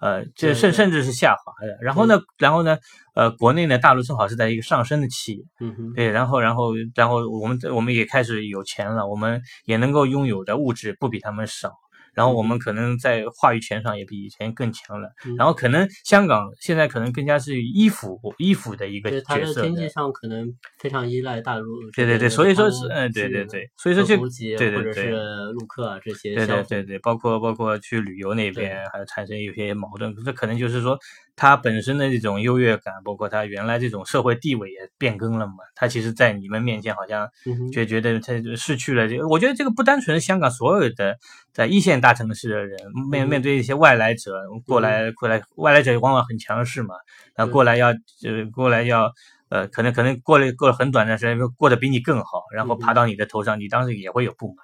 [0.00, 1.76] 呃，这甚甚至是下滑的。
[1.82, 2.78] 然后呢，然后呢，
[3.14, 11.72] 呃，国内呢，大陆正好是在一个上升的期，嗯哼，对，然后，然后，然后我们我们也开始有钱了，我们也能够拥有的物质不比他们少。
[12.18, 15.08] 然后我们可能在话语权上也比以前更强了。
[15.36, 19.62] 然后可能香港现在可能更加是依附依附的一个角色。
[19.62, 21.88] 经济上可能非常依赖大陆。
[21.92, 25.10] 对对对，所以说是嗯，对对对，所以说就对对对，或者是
[25.52, 26.34] 陆客啊这些。
[26.34, 30.12] 对对对对，包括包括去旅游那边，还产生有些矛盾。
[30.24, 30.98] 这可能就是说。
[31.38, 35.54] 他本身的这种优越感，包括他原来这种社会地位也变更了嘛。
[35.76, 37.28] 他其实，在你们面前好像
[37.72, 39.28] 就觉得他失去了这个。
[39.28, 41.16] 我觉得这个不单纯是香港所有的
[41.52, 42.76] 在一线大城市的人
[43.08, 44.32] 面面对一些外来者
[44.66, 46.96] 过来过来，外来者往往很强势嘛。
[47.36, 49.12] 然后过来要呃过来要
[49.48, 54.56] 呃可能可能过了过了很短的时间，过得比你更好，然后爬到你的头上，你当时也会有不满。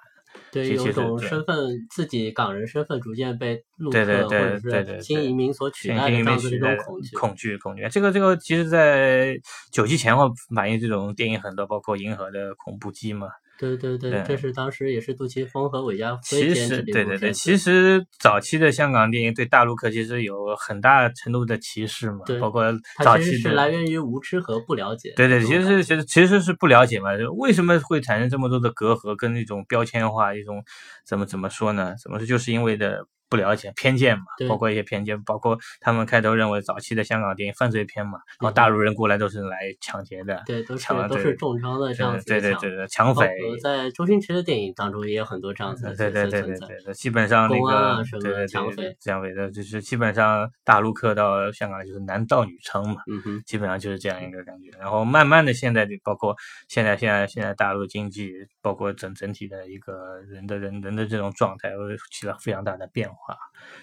[0.55, 1.55] 对，有种身份
[1.89, 7.87] 自己港人身份逐渐被陆客或者是新移民所取代的这样子一种恐惧，恐惧，恐惧。
[7.89, 9.37] 这个这个，其实，在
[9.69, 13.27] 九七前后反映这种电影很多，包括《银河的恐怖机》嘛。
[13.57, 22.63] 对对对，这是当时也是杜琪峰和韦家辉其实，对对对，其实早期的香港电影对大陆客其实有很大程度的歧视嘛，包括
[23.03, 25.13] 早期是来源于无知和不了解。
[25.15, 30.63] 对对，其实其实其实是不了解嘛，为什么会产生这么多的隔阂跟那种标签化，一种
[31.05, 31.95] 怎么怎么说呢？
[32.03, 32.25] 怎么说？
[32.25, 33.05] 就是因为的。
[33.29, 43.29] 不了解偏见嘛，包括一些偏见，包括他们开头认为早期的香港电影犯罪片嘛，然后大陆人过来都是来抢劫的，对，都是都是重伤的这样子对对对对，抢匪。
[43.61, 54.69] 在周星驰的电影当中也有很多这样子的对对对对对，基本上那个对对抢匪抢匪的，就是基本上大陆客到香港就是男盗女娼嘛，嗯哼，基本上就是这样一个感觉。
[54.79, 56.35] 然后慢慢的现在就包括
[56.67, 61.69] 现在现在现在大陆经济，包括整整体的一个人的人人的这种状态，
[62.11, 63.14] 起了非常大的变化。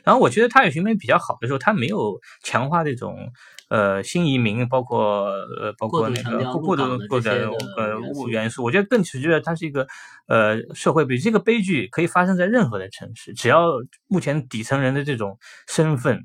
[0.04, 3.30] 然后我觉得他有巡美比较好的时候，他没有强化这种
[3.68, 5.26] 呃新移民，包括
[5.60, 8.64] 呃包括那个过度过的呃物元素。
[8.64, 9.86] 我觉得更取决于它是一个
[10.26, 11.22] 呃社会悲剧。
[11.24, 13.66] 这个悲剧可以发生在任何的城市，只要
[14.08, 16.20] 目前底层人的这种身份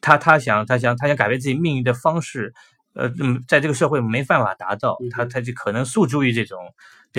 [0.00, 2.52] 他他想他想他想改变自己命运的方式，
[2.94, 6.58] 呃，嗯，在这个社会没办法达到，他他就可能诉诸于这种。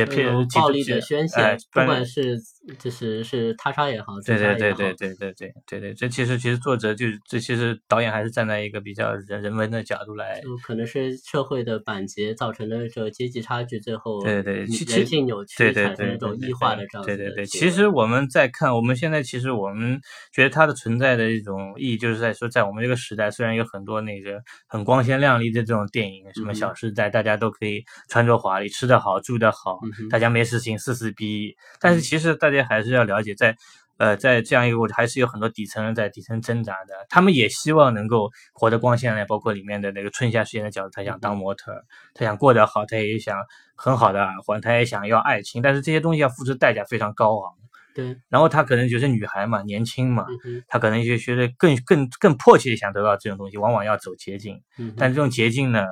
[0.04, 2.38] 这种暴力的宣泄，不管是
[2.80, 20.02] 就是是他杀也好，对对对对对对对对对，这其实其实作者就这其实导演还是站在一个比较人人文的角度来，就可能是社会的板结造成的这个阶级差距，最后对对人性扭曲产生一种异化的这样对对对，其实我们在看我们现在其实我们
[20.34, 29.80] 觉得它的存在的一种意义，就是在说在我们这个时代，虽然有很多那个很光鲜亮丽的这种电影，什么《小时代》，大家都可以穿着华丽，吃得好，住得好。
[30.10, 33.56] 大家没事情撕撕逼，但是其实大家还是要了解，在
[33.98, 36.94] 呃，在这样一个，还是有很多底层人在底层挣扎的。
[37.08, 41.72] 他们也希望能够活得光鲜亮包括里面的那个春夏时间的角度，他想当模特，
[42.14, 43.38] 他想过得好，他也想
[43.74, 47.54] 很好的耳环，他也想要爱情，但是这些东西要付出代价非常高昂。
[47.94, 50.26] 对，然后他可能就是女孩嘛，年轻嘛，
[50.68, 54.62] 他可能就觉得更更更迫切想得到这种东西，往往要走捷径。
[54.78, 55.86] 嗯但这种捷径呢，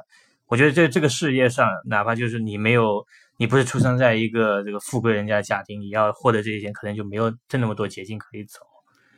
[0.48, 3.06] 我觉得在这个世界上，哪怕就是你没有。
[3.38, 8.60] 你不是出生在一个这个富贵人家家庭，你要获得这些钱，可能就没有这那么多捷径可以走。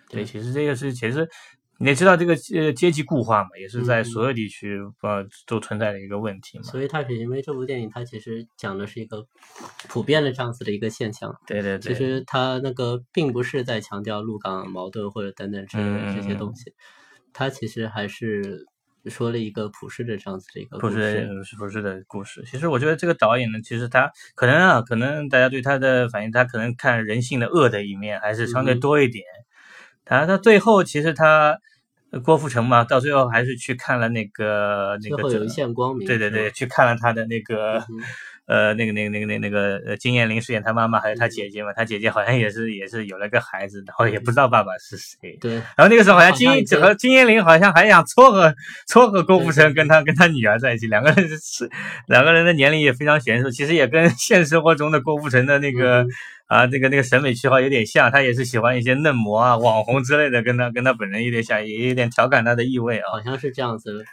[0.09, 1.28] 对，其实这个是，其实
[1.80, 6.63] 你也知道，这个呃阶级固化嘛，也是在所有地区呃都存在的一个问题嘛。
[6.63, 9.26] 所以《它是因为这部电影，它其实讲的是一个
[9.89, 11.36] 普遍的这样子的一个现象。
[11.45, 11.93] 对对对。
[11.93, 16.74] 其实它那个并不是在强调陆港矛盾或者等等之类的这些东西，
[17.34, 18.66] 它其实还是。
[19.10, 22.43] 说了一个普世的这样子的一个普世普世的故事。
[22.45, 29.24] 其实我觉得这个导演呢，其实他可能啊，可能大家对他的反应，他可能看人性的恶的一面还是相对多一点。
[30.03, 31.58] 他他最后其实他
[32.24, 36.08] 郭富城嘛，到最后还是去看了那个那个最后有一线光明。
[36.08, 37.84] 对对对，去看了他的那个。
[38.47, 41.73] 呃，那个、那个、那个、那、那个，呃，金燕玲饰演她妈妈，还有她姐姐嘛？
[41.73, 45.35] 她姐姐好像也是，也是有了个孩子，然后也不知道爸爸是谁。
[45.41, 45.55] 对。
[45.55, 48.53] 然后那个时候好像金整个金燕玲好像还想撮合
[48.87, 51.69] 撮合郭富城跟他跟他女儿在一起，两个人是
[52.07, 56.05] 两个人的年龄也非常悬殊，其实也跟 现实生活中的郭富城的那个
[56.45, 63.09] 啊，那个那个审美区号有点像，他也是喜欢一些嫩模啊、网红之类的，跟他跟他本人有点像，也有点调侃他的意味啊。
[63.11, 64.05] 好像是这样子。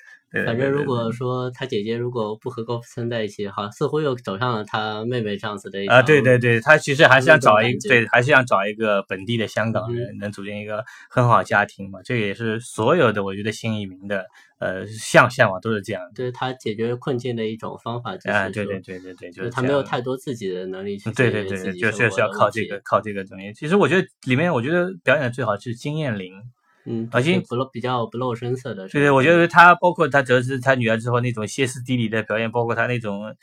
[0.46, 12.00] 反正如果说他姐姐如果不和高富森在一起，好似乎又走上了他妹妹这样子的啊，对对对，他其实还是想找一对，还是想找一个本地的香港人，能组建一个很好家庭嘛。
[12.02, 14.24] 这也是所有的我觉得新移民的
[14.58, 16.02] 呃向向往都是这样。
[16.14, 23.52] 对他解决困境的一种方法，啊，对对对对对，就是他没有太多自己的能力去对对对，就是要靠这个靠这个东西。
[23.52, 26.32] 其实我觉得里面我觉得表演的最好是金燕玲。
[26.84, 33.34] 嗯，而且不露比较不露声色的，对对，我觉得他包括他得知他女儿之后那种歇斯底里的表演，包括他那种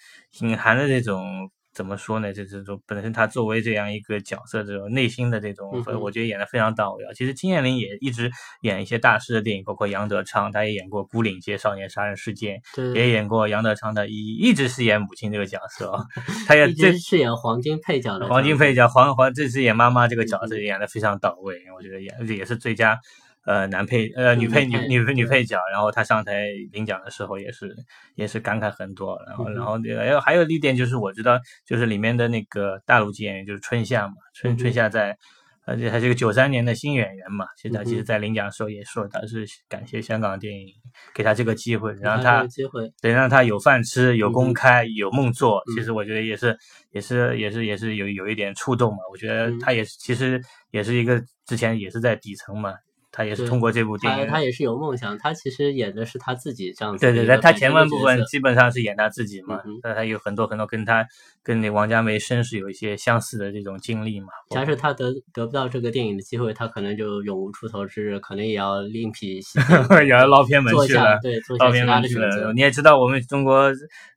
[0.41, 2.33] 隐含的那种怎么说呢？
[2.33, 7.13] 就这种本身他作为这样一个角色，这种内心的这种，我觉得演的非常到位啊。
[7.13, 8.29] 其实金燕玲也一直
[8.61, 12.59] 演一些大师的电影，包括杨德昌，他也演过《孤岭街少年杀人事件》，
[12.95, 16.03] 也演过杨德昌的一一直饰演母亲这个角色啊。
[16.45, 22.99] 他也 这饰演黄金配角的黄金配角黄黄这次演妈妈这个角色演的非常到位，我觉得演也是最佳。
[23.45, 27.73] 呃，男配呃女配女女配女配角，然后他上台领奖的时候也是
[28.15, 35.17] 也是感慨很多，然后然后还有还有一点就是我知道就是里面的那个大陆籍演员就是春夏嘛，春春夏在，
[35.65, 40.67] 而且还是个九三年的新演员嘛，现在其实在领奖的时候也说他是感谢香港电影
[41.15, 46.55] 给他这个机会，让他机会得让他有饭吃有公开有梦做，其实我觉得也是
[46.91, 50.39] 也是也是也是有有一点触动嘛，我觉得他也其实
[50.71, 52.73] 也是一个之前也是在底层嘛。
[53.11, 55.17] 他也是通过这部电影，他他也是有梦想。
[55.17, 57.05] 他其实演的是他自己这样子。
[57.05, 59.61] 对对对，他前半部分基本上是演他自己嘛。
[59.81, 61.05] 那他有很多很多跟他
[61.41, 64.27] 跟那王家梅身世有一些相似的这种经历嘛。
[64.51, 69.39] 假使他得得不到这个电影的机会，他可能就永无出头之日，可能也要另辟
[70.05, 71.19] 也要捞偏门去了。
[71.21, 72.53] 对，捞偏门去了。
[72.53, 73.71] 你也知道，我们中国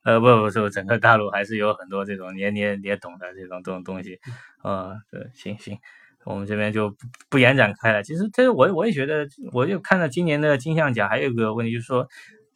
[0.05, 4.19] 呃不不是整个大陆还是有很多这种你也你也你也懂的这种这种东西。
[4.63, 5.79] 啊，对，行行。
[6.25, 6.97] 我们这边就不
[7.31, 8.03] 不延展开了。
[8.03, 12.07] 其实，这我我也觉得，我就看到今年的金像奖还有一个问题，就是说，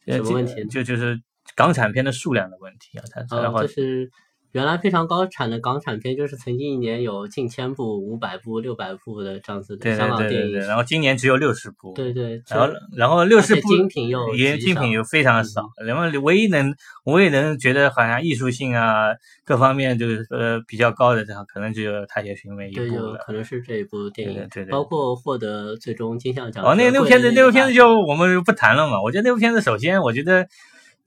[0.05, 0.63] 什么问题？
[0.65, 1.19] 就就是
[1.55, 3.03] 港产片的数量的问题啊。
[3.11, 4.09] 它然后就是。
[4.57, 11.93] 原来非常高产的港产片，就是曾经一年有近千部、五百部、六百部的这样子的香港电影，然后今年只有六十部。
[11.93, 16.73] 对对，然后然后六十部精品又精品又非常少，然后唯一能
[17.05, 19.13] 我也能觉得好像艺术性啊
[19.45, 23.19] 各方面就是呃比较高的这样，可能只有《太学寻味》一部了。
[23.23, 26.65] 可能是这一部电影，对对，包括获得最终金像奖。
[26.65, 28.99] 哦，那那部片子，那部片子就我们不谈了嘛。
[29.03, 30.47] 我觉得那部片子，首先我觉得。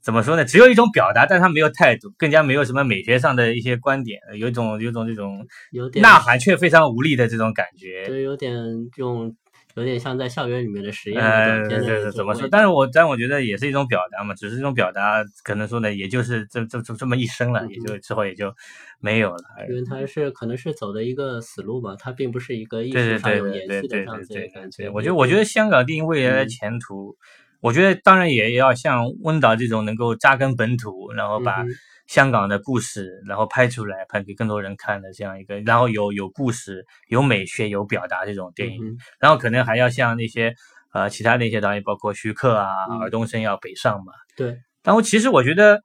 [0.03, 0.45] 怎么说呢？
[0.45, 8.07] 只有一种表达，但他没有态度，更加没有什么美学上的一些观点，有一种有种这种有点呐喊却非常无力的这种感觉。
[8.07, 8.55] 对，有点
[8.93, 9.37] 这种
[9.75, 12.49] 有点像在校园里面的实验呃，怎么说？
[12.51, 18.53] 但是我但我觉得也是一种表达嘛，只是这种表达可能说呢，也就是这这这这么一生了，嗯也就之后也就
[19.01, 19.45] 没有了。
[19.69, 24.83] 因为他是可能是走的一个死路嘛，他并不是一个艺术上有对对对延续的这样对对对子的感觉。
[24.85, 27.17] 对，我觉得我觉得香港电影未来的嗯前途，
[27.61, 31.65] 我觉得当然也要像温导这种能够扎根本土，然后把
[32.07, 40.55] 香港的故事然后拍出来，拍给更多人看的这样一个，然后有有故事、有美学、有表达这种电影，嗯然后可能还要像那些
[40.93, 44.13] 呃其他的一些导演，包括徐克啊、嗯尔冬升要北上嘛。
[44.37, 45.81] 对，然后其实我觉得。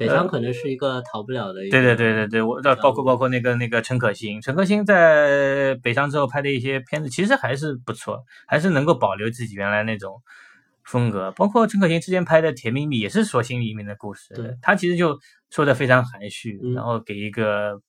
[0.00, 1.72] 北上可能是一个逃不了的一个。
[1.72, 10.14] 对对对对对，我那道包括包括那个那个陈可辛，陈可辛在北上之后拍的一些片子，其实还是不错，还是能够保留自己原来那种
[10.90, 11.30] 风格。
[11.32, 15.18] 包括陈可辛之前拍的《甜蜜蜜》，也是说心里面的故事对，他其实就
[15.50, 17.80] 说的非常含蓄，嗯然后给一个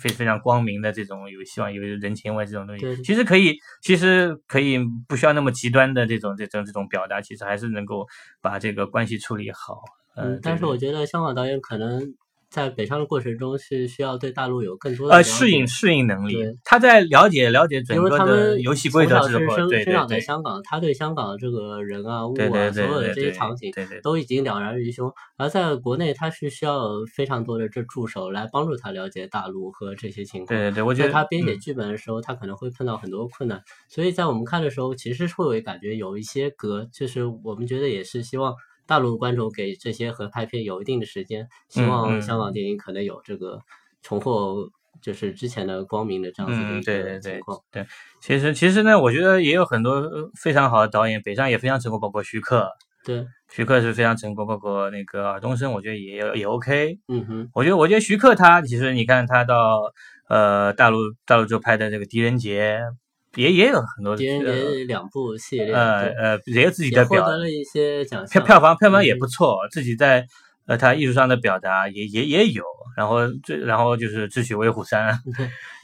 [0.00, 8.06] 非非常光明的这种有希望有人情味这种东对西，其实可以，其实可以不需要那么极端的这种这种这种表达，其实还是能够
[8.40, 9.82] 把这个关系处理好。
[10.16, 12.02] 嗯，但是我觉得香港导演可能
[12.50, 24.00] 在北上的过程中是需要对大陆有更多的呃，适应适应能力，他在了解了解整个的们游戏规则之后，生对对生长在对，香港，他对香港这个人啊、物啊，所有的这些场景对对。
[24.02, 25.10] 都已经了然于胸。
[25.38, 30.48] 而在国内，他是需要非常多的这助手来帮助他了解大陆和这些情况。
[30.48, 30.98] 对对对，我。
[30.98, 31.58] 觉在得他编写嗯。
[31.60, 38.52] 剧本的时候，他可能会碰到很多困难，所以在我们看的时候，其实会有感觉有一些隔，就是我们觉得也是希望
[38.88, 43.60] 大陆观众给这些合拍片有一定的时间，希嗯望嗯香港电影可能有这个
[44.02, 44.68] 重获
[45.02, 47.60] 就是之前的光明的这样子的嗯，一对对对个情况。
[47.70, 47.86] 对，
[48.20, 52.68] 其实其实呢，我觉得也有很多呃非常好的导演，北上也非常成功，包括徐克，
[53.04, 56.98] 对，徐克是非常成功，包括那个尔冬升，我觉得也也 OK。
[57.08, 59.92] 嗯哼，我觉得我觉得徐克他其实你看他到
[60.28, 62.78] 呃大陆大陆就拍的这个《狄仁杰》，
[63.38, 68.44] 也也有很多狄仁两部系列，呃呃也有自己的表得了一些奖票项。
[68.44, 70.26] 票房票房也嗯不错，自己在
[70.66, 72.64] 呃他艺术上的表达也也也有，
[72.96, 75.14] 然后最然后就是《智取威虎山》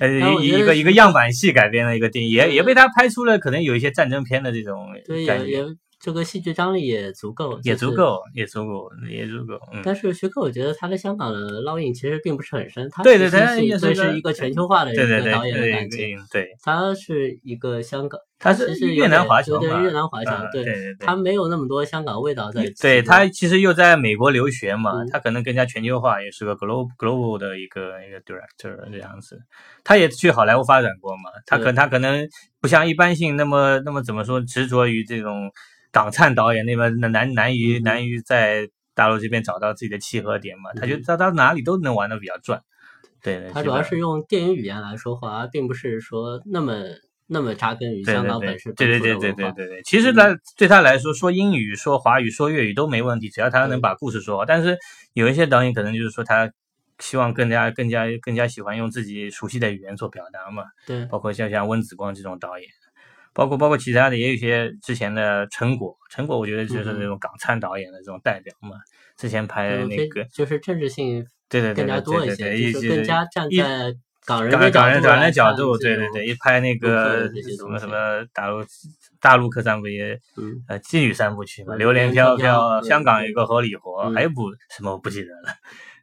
[0.01, 5.65] 呃一一个一个样板戏改编的一个电影，也也被他拍出了可能有一些战争片的这种对，感觉，也也
[6.05, 9.81] 这个戏剧张力也足够，就是也足够，也足够，也足够，嗯。
[9.83, 15.97] 但是徐克，我觉得他在香港的烙印其实并不是很深，他对对对其实是也是个对是一个全球化的一个导演的感觉。
[15.97, 22.71] 对对，他是一个香港，他是越南华侨，越南华侨嗯，对对对对他没有那么多香港味道在。
[22.83, 29.41] 对他其实又在美国留学嘛，嗯他可能更加全球化，也是个 global global 的一个一个 director 这样子。
[29.83, 32.29] 他也去好莱坞发展过嘛，他可他可能
[32.61, 35.51] 不像一般性那么那么怎么说执着于这种
[35.95, 42.61] 港灿导演那边难难于嗯难于在大陆这边找到自己的契合点嘛，他觉得嗯他到哪里都能玩的比较转。
[43.23, 46.75] 对，对他主要是用电影语言来说话，而并不是说那么
[47.27, 49.15] 那么扎根于香港本身对对对。
[49.15, 54.45] 对对对对，其实来对他来说，说英语、说华语、说粤语都没问题，只要他能把故事说好。
[54.45, 54.77] 但是
[55.15, 56.53] 有一些导演可能就是说他
[56.99, 62.69] 希望更加更加更加喜欢用自己熟悉的语言做表达嘛，对包括像像温子光这种导演，
[63.35, 68.77] 包括包括其他的也有一些之前的成果，成果我觉得就是嗯那种港灿导演的这种代表嘛，
[69.17, 77.29] 之前拍那个就是政治性对对对更加多一些，对，就是更加站在港人港的港人港人的角度，对对对，一拍那个
[77.59, 78.65] 什么什么大陆
[79.21, 85.55] 大陆客三部也嗯，呃妓女三部曲嘛，嗯榴莲飘飘，香港有个合理活，嗯还有部什么我不记得了。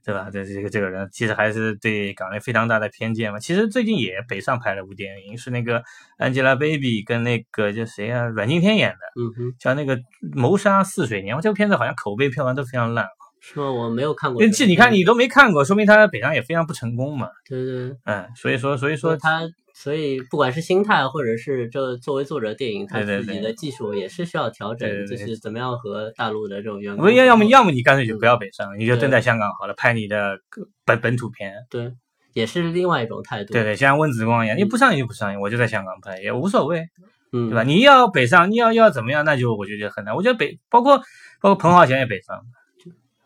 [0.04, 0.30] 对吧？
[0.32, 3.40] 这这个这个人其实还是对港人非常大的偏见嘛。
[3.40, 5.84] 其实最近也北上拍了部电影，是那个
[6.18, 9.98] Angelababy 跟那个叫谁啊，阮经天演的，嗯哼，叫那个
[10.34, 11.40] 《谋杀似水年华》。
[11.44, 13.08] 这个片子好像口碑票房都非常烂。
[13.44, 13.72] 是吗？
[13.72, 14.48] 我没有看过。
[14.50, 17.28] 这你看你都没看过，说明他在北上也非常不成功嘛。
[17.48, 19.42] 对对，嗯，所以说所以说他，
[19.82, 30.38] 所以不管是心态，或者是这作为作者电影，他自己的技术也是需要调整，对对对就是怎么样和大陆的这种员工不要要么要么你干脆就不要北上，你就蹲在香港好了，拍你的
[30.86, 31.52] 本本土片。
[31.68, 31.92] 对，
[32.34, 36.86] 也是另外一种态度，对对，像温子光一样，你不上映就不上映，我就在香港拍也无所谓，
[37.32, 37.64] 嗯，对吧？
[37.64, 40.16] 你要北上，你要要怎么样，那就我觉得很难。
[40.16, 41.00] 我觉得北包括
[41.42, 42.40] 包括彭浩翔也北上，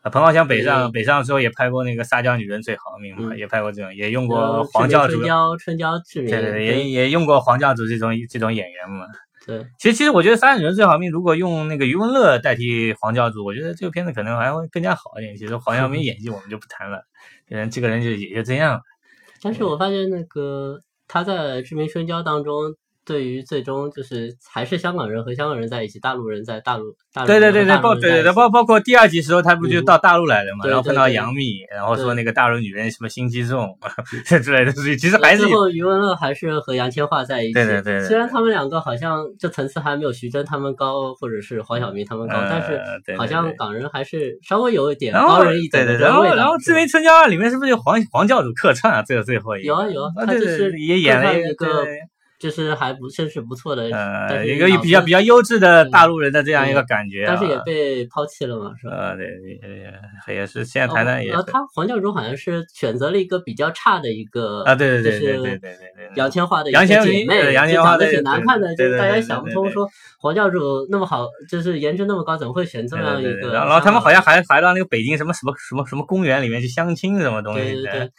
[0.06, 9.08] 啊，彭浩翔北上北上之后也拍过那个《撒娇女人最好命》嘛，嗯也拍过这种，也用呃过黄教主春，娇、春娇志明，对对对，也也用过黄教主这种这种演员嘛。
[9.48, 15.36] 对其实其实我觉得《撒娇女人最好命》如果用那个余文乐代替黄教主，我觉得这个片子可能还会更加好一点。
[15.36, 17.02] 其实黄晓明 演技我们就不谈了，
[17.50, 18.82] 嗯，这个人就也就这样了。
[19.42, 21.34] 但是我发现那个他在
[21.64, 22.76] 《志明春娇》当中，
[23.06, 33.78] 对于最终就是还是香港人和香港人在一起，大陆人在大陆，大陆对对对对，包对包包括第二集时候，他不就嗯到大陆来了嘛，对然后碰到杨幂，然后说那个大陆女人什么心机重
[34.44, 37.54] 之类的事情，其实还是最后余文乐还是和杨千嬅在一起。
[37.54, 46.24] 对对对对虽然他们两个好像这层次还没有徐峥他们高，或者是黄晓明他们高，呃但是好像港人还是稍微有一点高人一等对对，然后。
[46.36, 46.58] 然后
[46.92, 49.02] 《春娇二》里面是不是有黄黄教主客串啊？
[49.02, 52.00] 最后最后一个有啊有他就是也演了一个对
[52.40, 58.96] 就是还不算是不错的，呃，是一个比较比较优质的大陆人的这样一个感觉啊，但是也被抛弃了嘛，是吧？
[58.96, 69.88] 呃对也也也是现在谈谈也是然后他黄教主好像是选择了一个比较差的一个啊对对对就是对对对对对杨千嬅的一个杨千姐妹，呃杨千嬅对挺难看的，就是大家想不通，说
[70.20, 70.60] 黄教主
[70.90, 73.54] 那么好，就是颜值那么高，怎么会选这样一个？
[73.54, 78.12] 然后然后他们好像还还到那个北京什么什么什么什么公园里面去相亲什么东西的对对对，，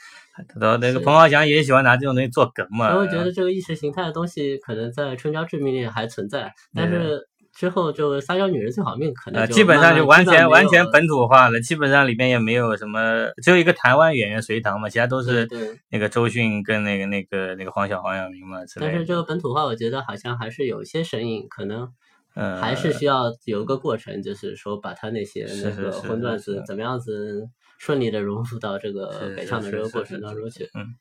[0.61, 15.49] 然后那个彭浩翔也喜欢拿这种东西做梗嘛，然后我觉得这个意识形态的东西可能在春娇致命里还存在，但是之后就撒娇女人最好命可能呃，基本上就完全完全本土化了，基本上里面也没有什么，只有一个台湾演员隋唐嘛，其他都是
[15.91, 18.93] 那个周迅跟那个那个那个黄晓黄晓明嘛之类的。
[18.93, 21.89] 但是这个本土化，我觉得好像还是有一些身影，可能
[22.37, 30.71] 嗯，还是需要有一个过程，就是说把他那些那个荤段子怎么样子顺利的融入到这个是北上的这个过程当中去。
[30.75, 30.95] 嗯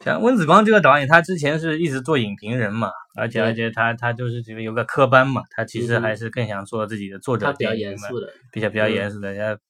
[0.00, 9.32] 像温子光这个导演，他之前是一直做影评人嘛，而且而且他他就是这个有个科班嘛，他其实嗯还是更想做自己的作者他比较严肃的，比较比较嗯严肃的。
[9.32, 9.60] 人家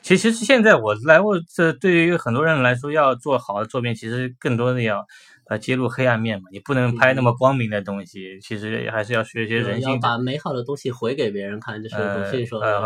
[0.00, 5.06] 其实现在我来我这对于很多人来说，要做好的作品，其实更多的要
[5.52, 12.80] 呃揭露黑暗面嘛，你不能拍那么光明的东西，其实还是要学一些人性把美好的东西回给别人看，就是呃鲁迅说的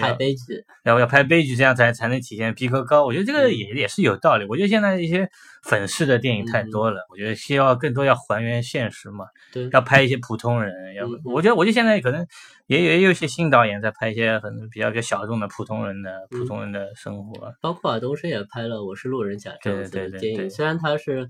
[0.00, 0.64] 拍悲剧。
[0.84, 3.04] 要要拍悲剧，这样才才能体现逼格高。
[3.04, 4.46] 我觉得这个嗯也也是有道理。
[4.48, 5.28] 我觉得现在一些
[5.64, 10.72] 粉饰的电影太多了，我觉得需要更多要还原现实嘛，对，要拍一些普通人。
[10.94, 12.24] 要嗯我觉得，我觉得现在可能
[12.68, 17.52] 也也有一些新导演在拍一些很比较比较小众的普通人的普嗯通人的生活。
[17.60, 21.28] 包括尔冬升也拍了《我是路人甲》这样子对对对对的电影，虽然他是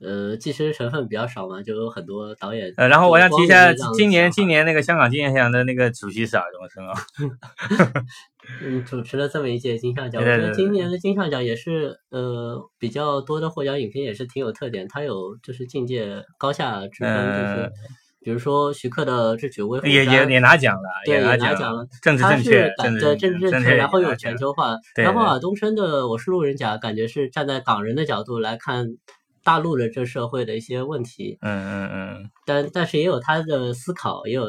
[0.00, 2.72] 呃纪实成分比较少嘛，就有很多导演。
[2.76, 6.94] 呃，然后我想提一下今年今年那个香港金像奖的那个主席是尔冬升啊。
[8.62, 17.72] 嗯，主持了这么一届金像奖，我对对对觉得今年的金像奖也是呃比较多的获奖影片也是挺有特点，它有就是境界高下之分，就是嗯
[18.20, 24.76] 比如说徐克的《智取威虎也也也拿奖了，对也拿拿奖奖了，政治正确，感政治对政治正确，然后有全球化。
[24.96, 28.86] 然后尔冬升的《我是路人甲》，感觉是站在港人的角度来看
[29.48, 34.44] 大陆的这社会的一些问题，嗯嗯嗯，但但是也有他的思考，也有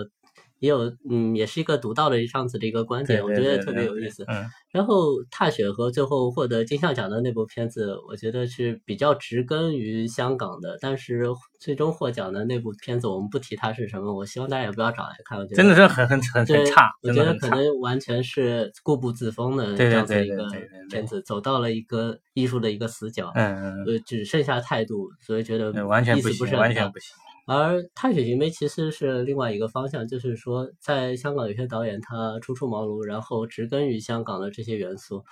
[0.59, 4.23] 也有嗯，也是一个独到的这样子的一个观点，我觉得特别有意思。
[4.27, 4.45] 嗯。
[4.71, 11.25] 然后踏雪和最后获得金像奖的那部片子，我觉得是比较植根于香港的，但是
[11.59, 17.49] 最终获奖的那部片子，我们不提它是什么，我希望大家也不要找来看，我觉得真的是很很很差，我觉得可。
[17.49, 20.47] 能完全是固步自封的这样子一个
[20.91, 27.15] 片子，走到了一个艺术的一个死角，嗯嗯呃，只剩下态度，所以觉得嗯，完全不行，完全不行。
[27.49, 35.25] 而踏雪寻梅其实是另外一个方向，就是说，在香港有些导演他初出茅庐，然后植根于香港的这些元素，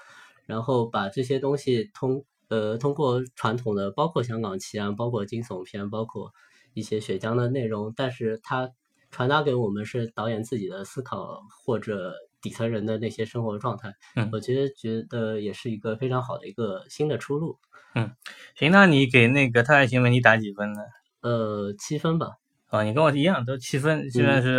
[0.47, 6.31] 然后把这些东西通呃通过传统的，包括香港奇案，包括惊悚片，包括
[6.73, 8.71] 一些血浆的内容，但是他
[9.11, 13.93] 传达给我们是导演自己的思考或者底层人的那些生活状态。
[14.15, 17.59] 嗯我觉得觉得也是一个非常好的一个新的出路。
[17.93, 18.09] 嗯
[18.55, 20.81] 行，那你给那个《特爱新闻》你打几分呢？
[21.27, 22.27] 呃，七分吧。
[22.69, 24.49] 啊，你跟我一样，都七分，虽然嗯是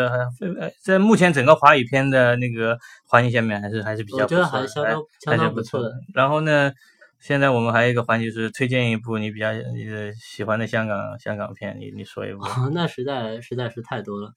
[0.61, 5.93] 呃在目前整个华语片的那个环境下面，还是还是比较我觉得还相当相当不错的。
[6.15, 6.73] 然后呢，
[7.21, 14.33] 现在我们还有一个环节是推荐一部你比较呃喜欢的香港香港片，你你说一部，哦， 那实在实在是太多了。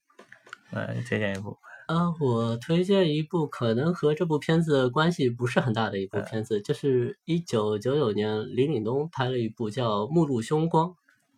[0.71, 1.57] 呃，你推荐一部。
[1.87, 10.87] 呃，我推荐一部可能和这部片子关系不是很大的一部嗯片子，就是一九九九年李岭东拍了一部叫《目露凶光》，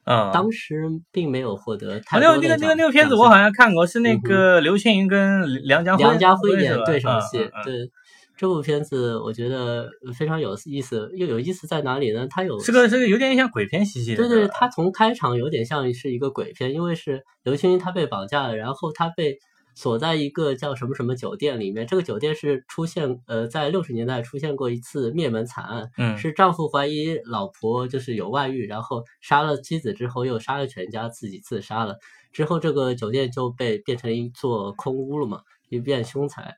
[0.03, 7.91] 啊，当时并没有获得啊太多的那个那个那个那个片子我好像看过，是那个刘青云跟梁家辉梁家辉演对手嗯戏嗯，嗯对。
[8.35, 9.87] 这部片子我觉得
[10.17, 12.27] 非常有意思，又有意思在哪里呢？
[12.27, 19.37] 它有这个这个有点像鬼片兮兮的，对对，它从开场有点像是一个鬼片，因为是刘青云他被绑架了，然后他被
[19.75, 21.87] 锁在一个叫什么什么酒店里面。
[21.87, 31.97] 这个酒店是出现呃，在六十年代出现过一次灭门惨案，嗯是丈夫怀疑老婆就是有外遇，然后杀了妻子之后又杀了全家，自己自杀了。
[32.31, 36.57] 之后这个酒店就被变成一座空屋了嘛，一变凶宅。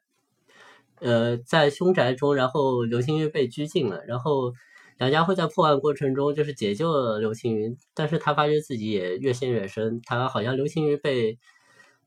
[1.02, 4.54] 呃，在凶宅中，然后刘青云被拘禁了，然后
[4.98, 11.38] 梁家辉在破案过程中就是解救了刘青云，但是他发觉自己也越陷越深，他好像刘青云被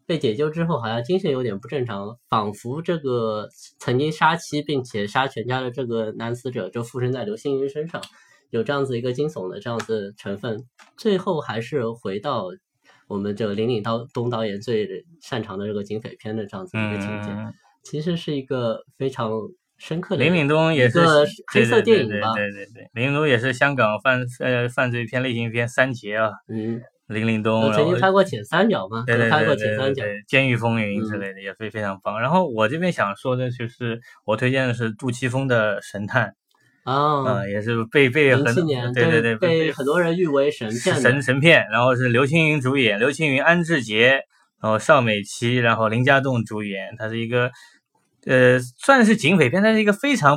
[0.09, 3.47] 被解救之后，好像精神有点不正常，仿佛这个
[3.79, 8.03] 曾经杀妻并且杀全家的这个男死者就附身在刘星云身上，
[8.49, 10.65] 有这样子一个惊悚的这样子成分，
[10.97, 12.47] 最后还是回到
[13.07, 14.89] 我们这个林岭刀东导演最
[15.21, 17.29] 擅长的这个警匪片的这样子一个情节，
[17.85, 19.31] 其实是一个非常。
[19.81, 20.99] 深刻的林岭东也是
[21.53, 22.35] 黑色电影吧？
[22.35, 26.33] 对对对，林岭东也是香港犯呃犯罪片类型片三杰啊。
[26.49, 29.05] 嗯，林岭东曾经拍过《铁三角》嘛？
[29.07, 32.21] 对对对对对，监狱风云之类的也非非常棒。
[32.21, 36.35] 然后我这边想说的就是，我推荐的是杜琪峰的《神探》
[36.91, 38.45] 啊，也是被被很
[38.93, 41.67] 对对对被很多人誉为神片神神片。
[41.73, 44.21] 然后是刘青云主演，刘青云、安志杰，
[44.61, 47.51] 然后邵美琪，然后林家栋主演，他是一个。
[48.27, 50.37] 呃，算是警匪片，但是一个非常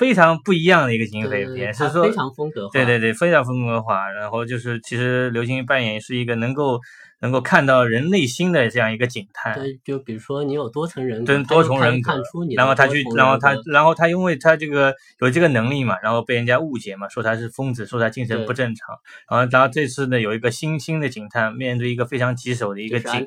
[0.00, 4.10] 非常不一样的一个警匪片，是说非常风格化，对对对，非常风格化。
[4.10, 6.80] 然后就是，其实刘青云扮演是一个能够。
[7.22, 12.14] 能够看到人内心的这样一个警探，对，就比如说你有多层人格，多重人格，
[12.56, 18.96] 然后他去，然后他，然后他因为他这个有这个能力嘛，然后被人家误解嘛，说他是疯子，说他精神不正常，
[19.30, 23.22] 然后然后这次呢有一个新兴的警探面对一个非常棘手的一个警，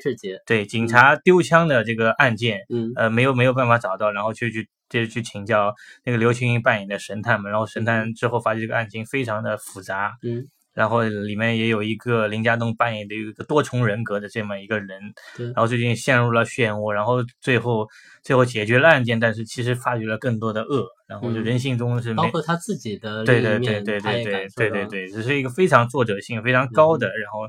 [0.48, 5.74] 对警察丢枪的这个案件，嗯，呃没有没有办法找到，然后就去接着去请教
[6.06, 10.46] 那个刘青云扮演的神探嘛，然后神探之后发现这个案情非常的复杂，嗯。
[10.76, 15.00] 然后里面也有一个林家栋扮演的一个多重人格的这么一个人，
[15.38, 17.88] 然后最近陷入了漩涡，然后最后
[18.24, 20.88] 最后解决了案件，但是其实发掘了更多的恶。
[21.08, 27.40] 然后就人性中是包括他自己的对对对对对对对对对，这是一个非常作者性非常高的，然后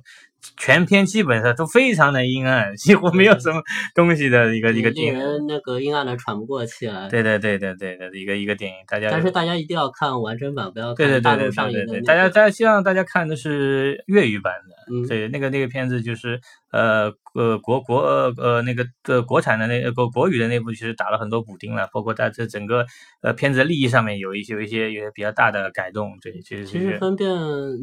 [0.58, 3.62] 全篇基本上都非常的阴暗，几乎没有什么
[3.94, 7.08] 东西的一个一个电影，那个阴暗的喘不过气来。
[7.08, 12.02] 对对对对对的一个一个电影，大家但是大家一定要看完整版，不要看大陆上映的。
[12.02, 16.40] 大家大家希望大家看的是粤语版的，对那个那个片子就是
[16.74, 18.00] 呃呃国国
[18.36, 22.84] 呃那个呃国产的那国国语的那部其实打了很多补丁了，包括它这整个
[23.22, 23.54] 呃片。
[23.54, 27.30] 在利益上面有一些有一些有些比较大的改动，对，其实其实分辨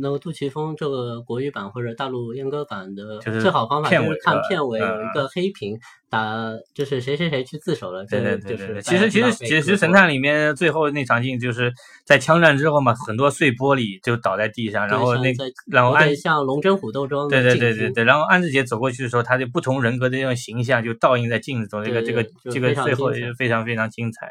[0.01, 5.79] 那个杜琪峰这个国语版或者大陆阉割版的最好方法就是看片尾有一个黑屏。
[6.11, 8.81] 打就是谁谁谁去自首了，对对对对。
[8.81, 11.71] 其实其实其实神探里面最后那场镜就是
[12.05, 15.33] 在枪战之后嘛，很多碎玻璃就倒在地上，然后那
[15.71, 24.27] 然后安像龙争虎斗中对对对对对，然后安志杰走过去的时候，他就不同人格的这种形象就倒映在镜子中，这个这个这个最后也非常非常精彩。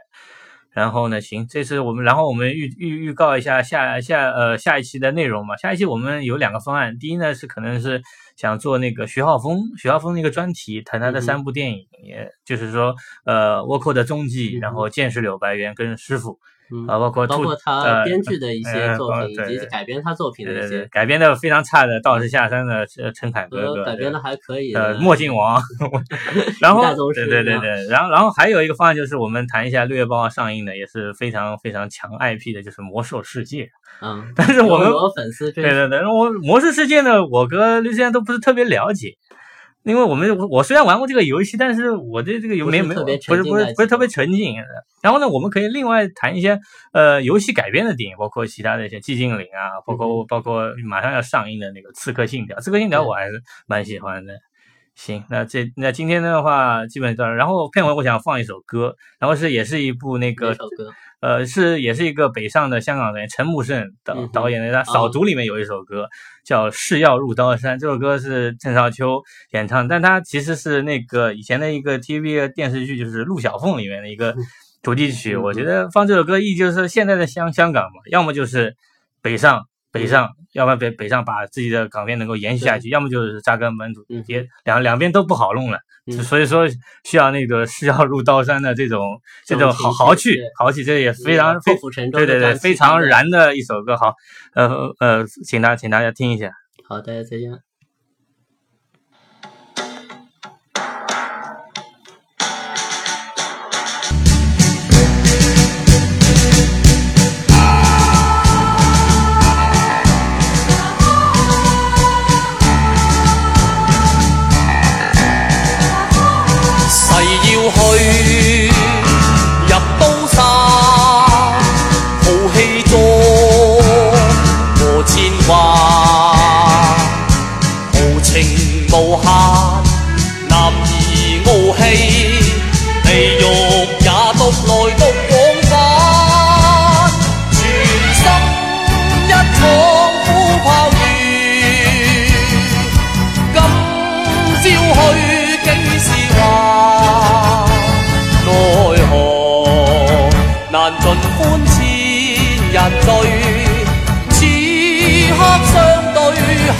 [0.73, 5.57] 然后呢，行，这次我们，然后我们预预预告一下下下呃下一期的内容嘛。
[5.57, 8.01] 下一期我们有两个方案，第一呢是可能是
[8.37, 12.95] 想做那个徐浩峰，徐浩峰那个专题，谈他的三部电影，也就是说
[13.25, 16.39] 呃倭寇的踪迹，然后剑士柳白猿跟师傅。
[16.89, 24.73] 啊，包括包括他编剧的一些作品，以及改编他作品的一些改编的非常差的《道士下山》的陈凯歌歌，改编的还可以。
[24.75, 25.61] 呃，墨镜王
[26.61, 26.83] 然后
[27.15, 33.65] 对对对对，然后然后还有一个方案就是我们谈一下六月八号上映的也是非常非常强 IP 的，就是《魔兽世界》。
[34.03, 39.15] 嗯，但是我们粉丝对对对，我《魔兽世界》呢，我跟刘先生都不是特别了解。
[39.83, 44.55] 因为我们我我虽然玩过这个游戏，但是我对这个游没没有不是不是不是特别沉浸。
[45.03, 46.61] 然后呢，我们可以另外谈一些
[46.93, 52.61] 呃游戏改编的电影，包括其他的一些寂静岭啊，包括包括马上要上映的那个刺客信条。
[52.61, 54.35] 刺客信条我还是蛮喜欢的。
[54.95, 60.55] 行，那这那今天的话基本上，然后片尾我想放一首歌，然后是也是一部那个。
[61.21, 66.09] 呃，是也是一个北上的香港人陈木胜导导演的，他《扫毒》里面有一首歌
[66.45, 69.21] 叫《誓要入刀山》，这首歌是郑少秋
[69.53, 74.35] 演唱，但他其实是那个以前的一个 TV 电视剧，就是《陆小凤》里面的一个
[74.83, 75.37] 主题曲。
[75.37, 78.75] 我觉得放这首歌意就是现在的香香港嘛，要么就是
[79.23, 79.63] 北上。
[79.93, 85.79] 北上，要不然北北上把自己的港片能够延续下去，要么就是扎根本土，也两两边都不好弄了，
[86.23, 86.69] 所以说
[87.05, 91.75] 需要那个是要入刀山的这种这种豪豪气豪气，这也非常非
[92.13, 94.15] 对对对非常燃的一首歌，好，
[94.55, 94.69] 呃
[95.01, 96.51] 呃，请大请大家听一下，
[96.89, 97.70] 好大家，再见。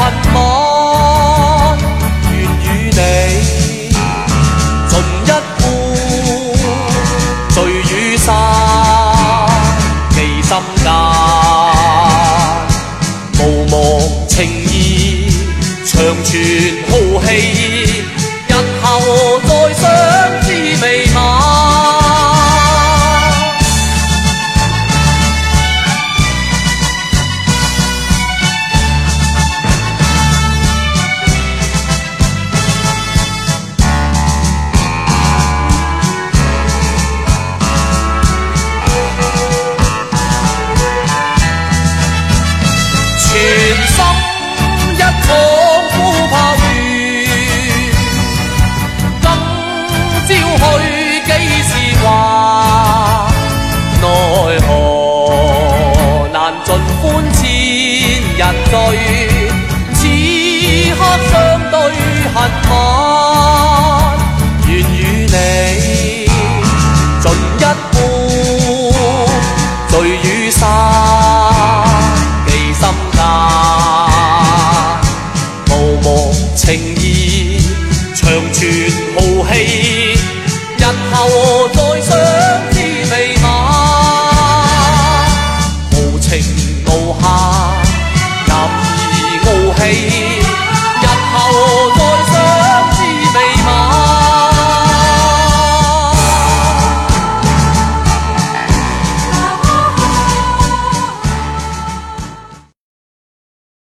[0.01, 0.50] 盼望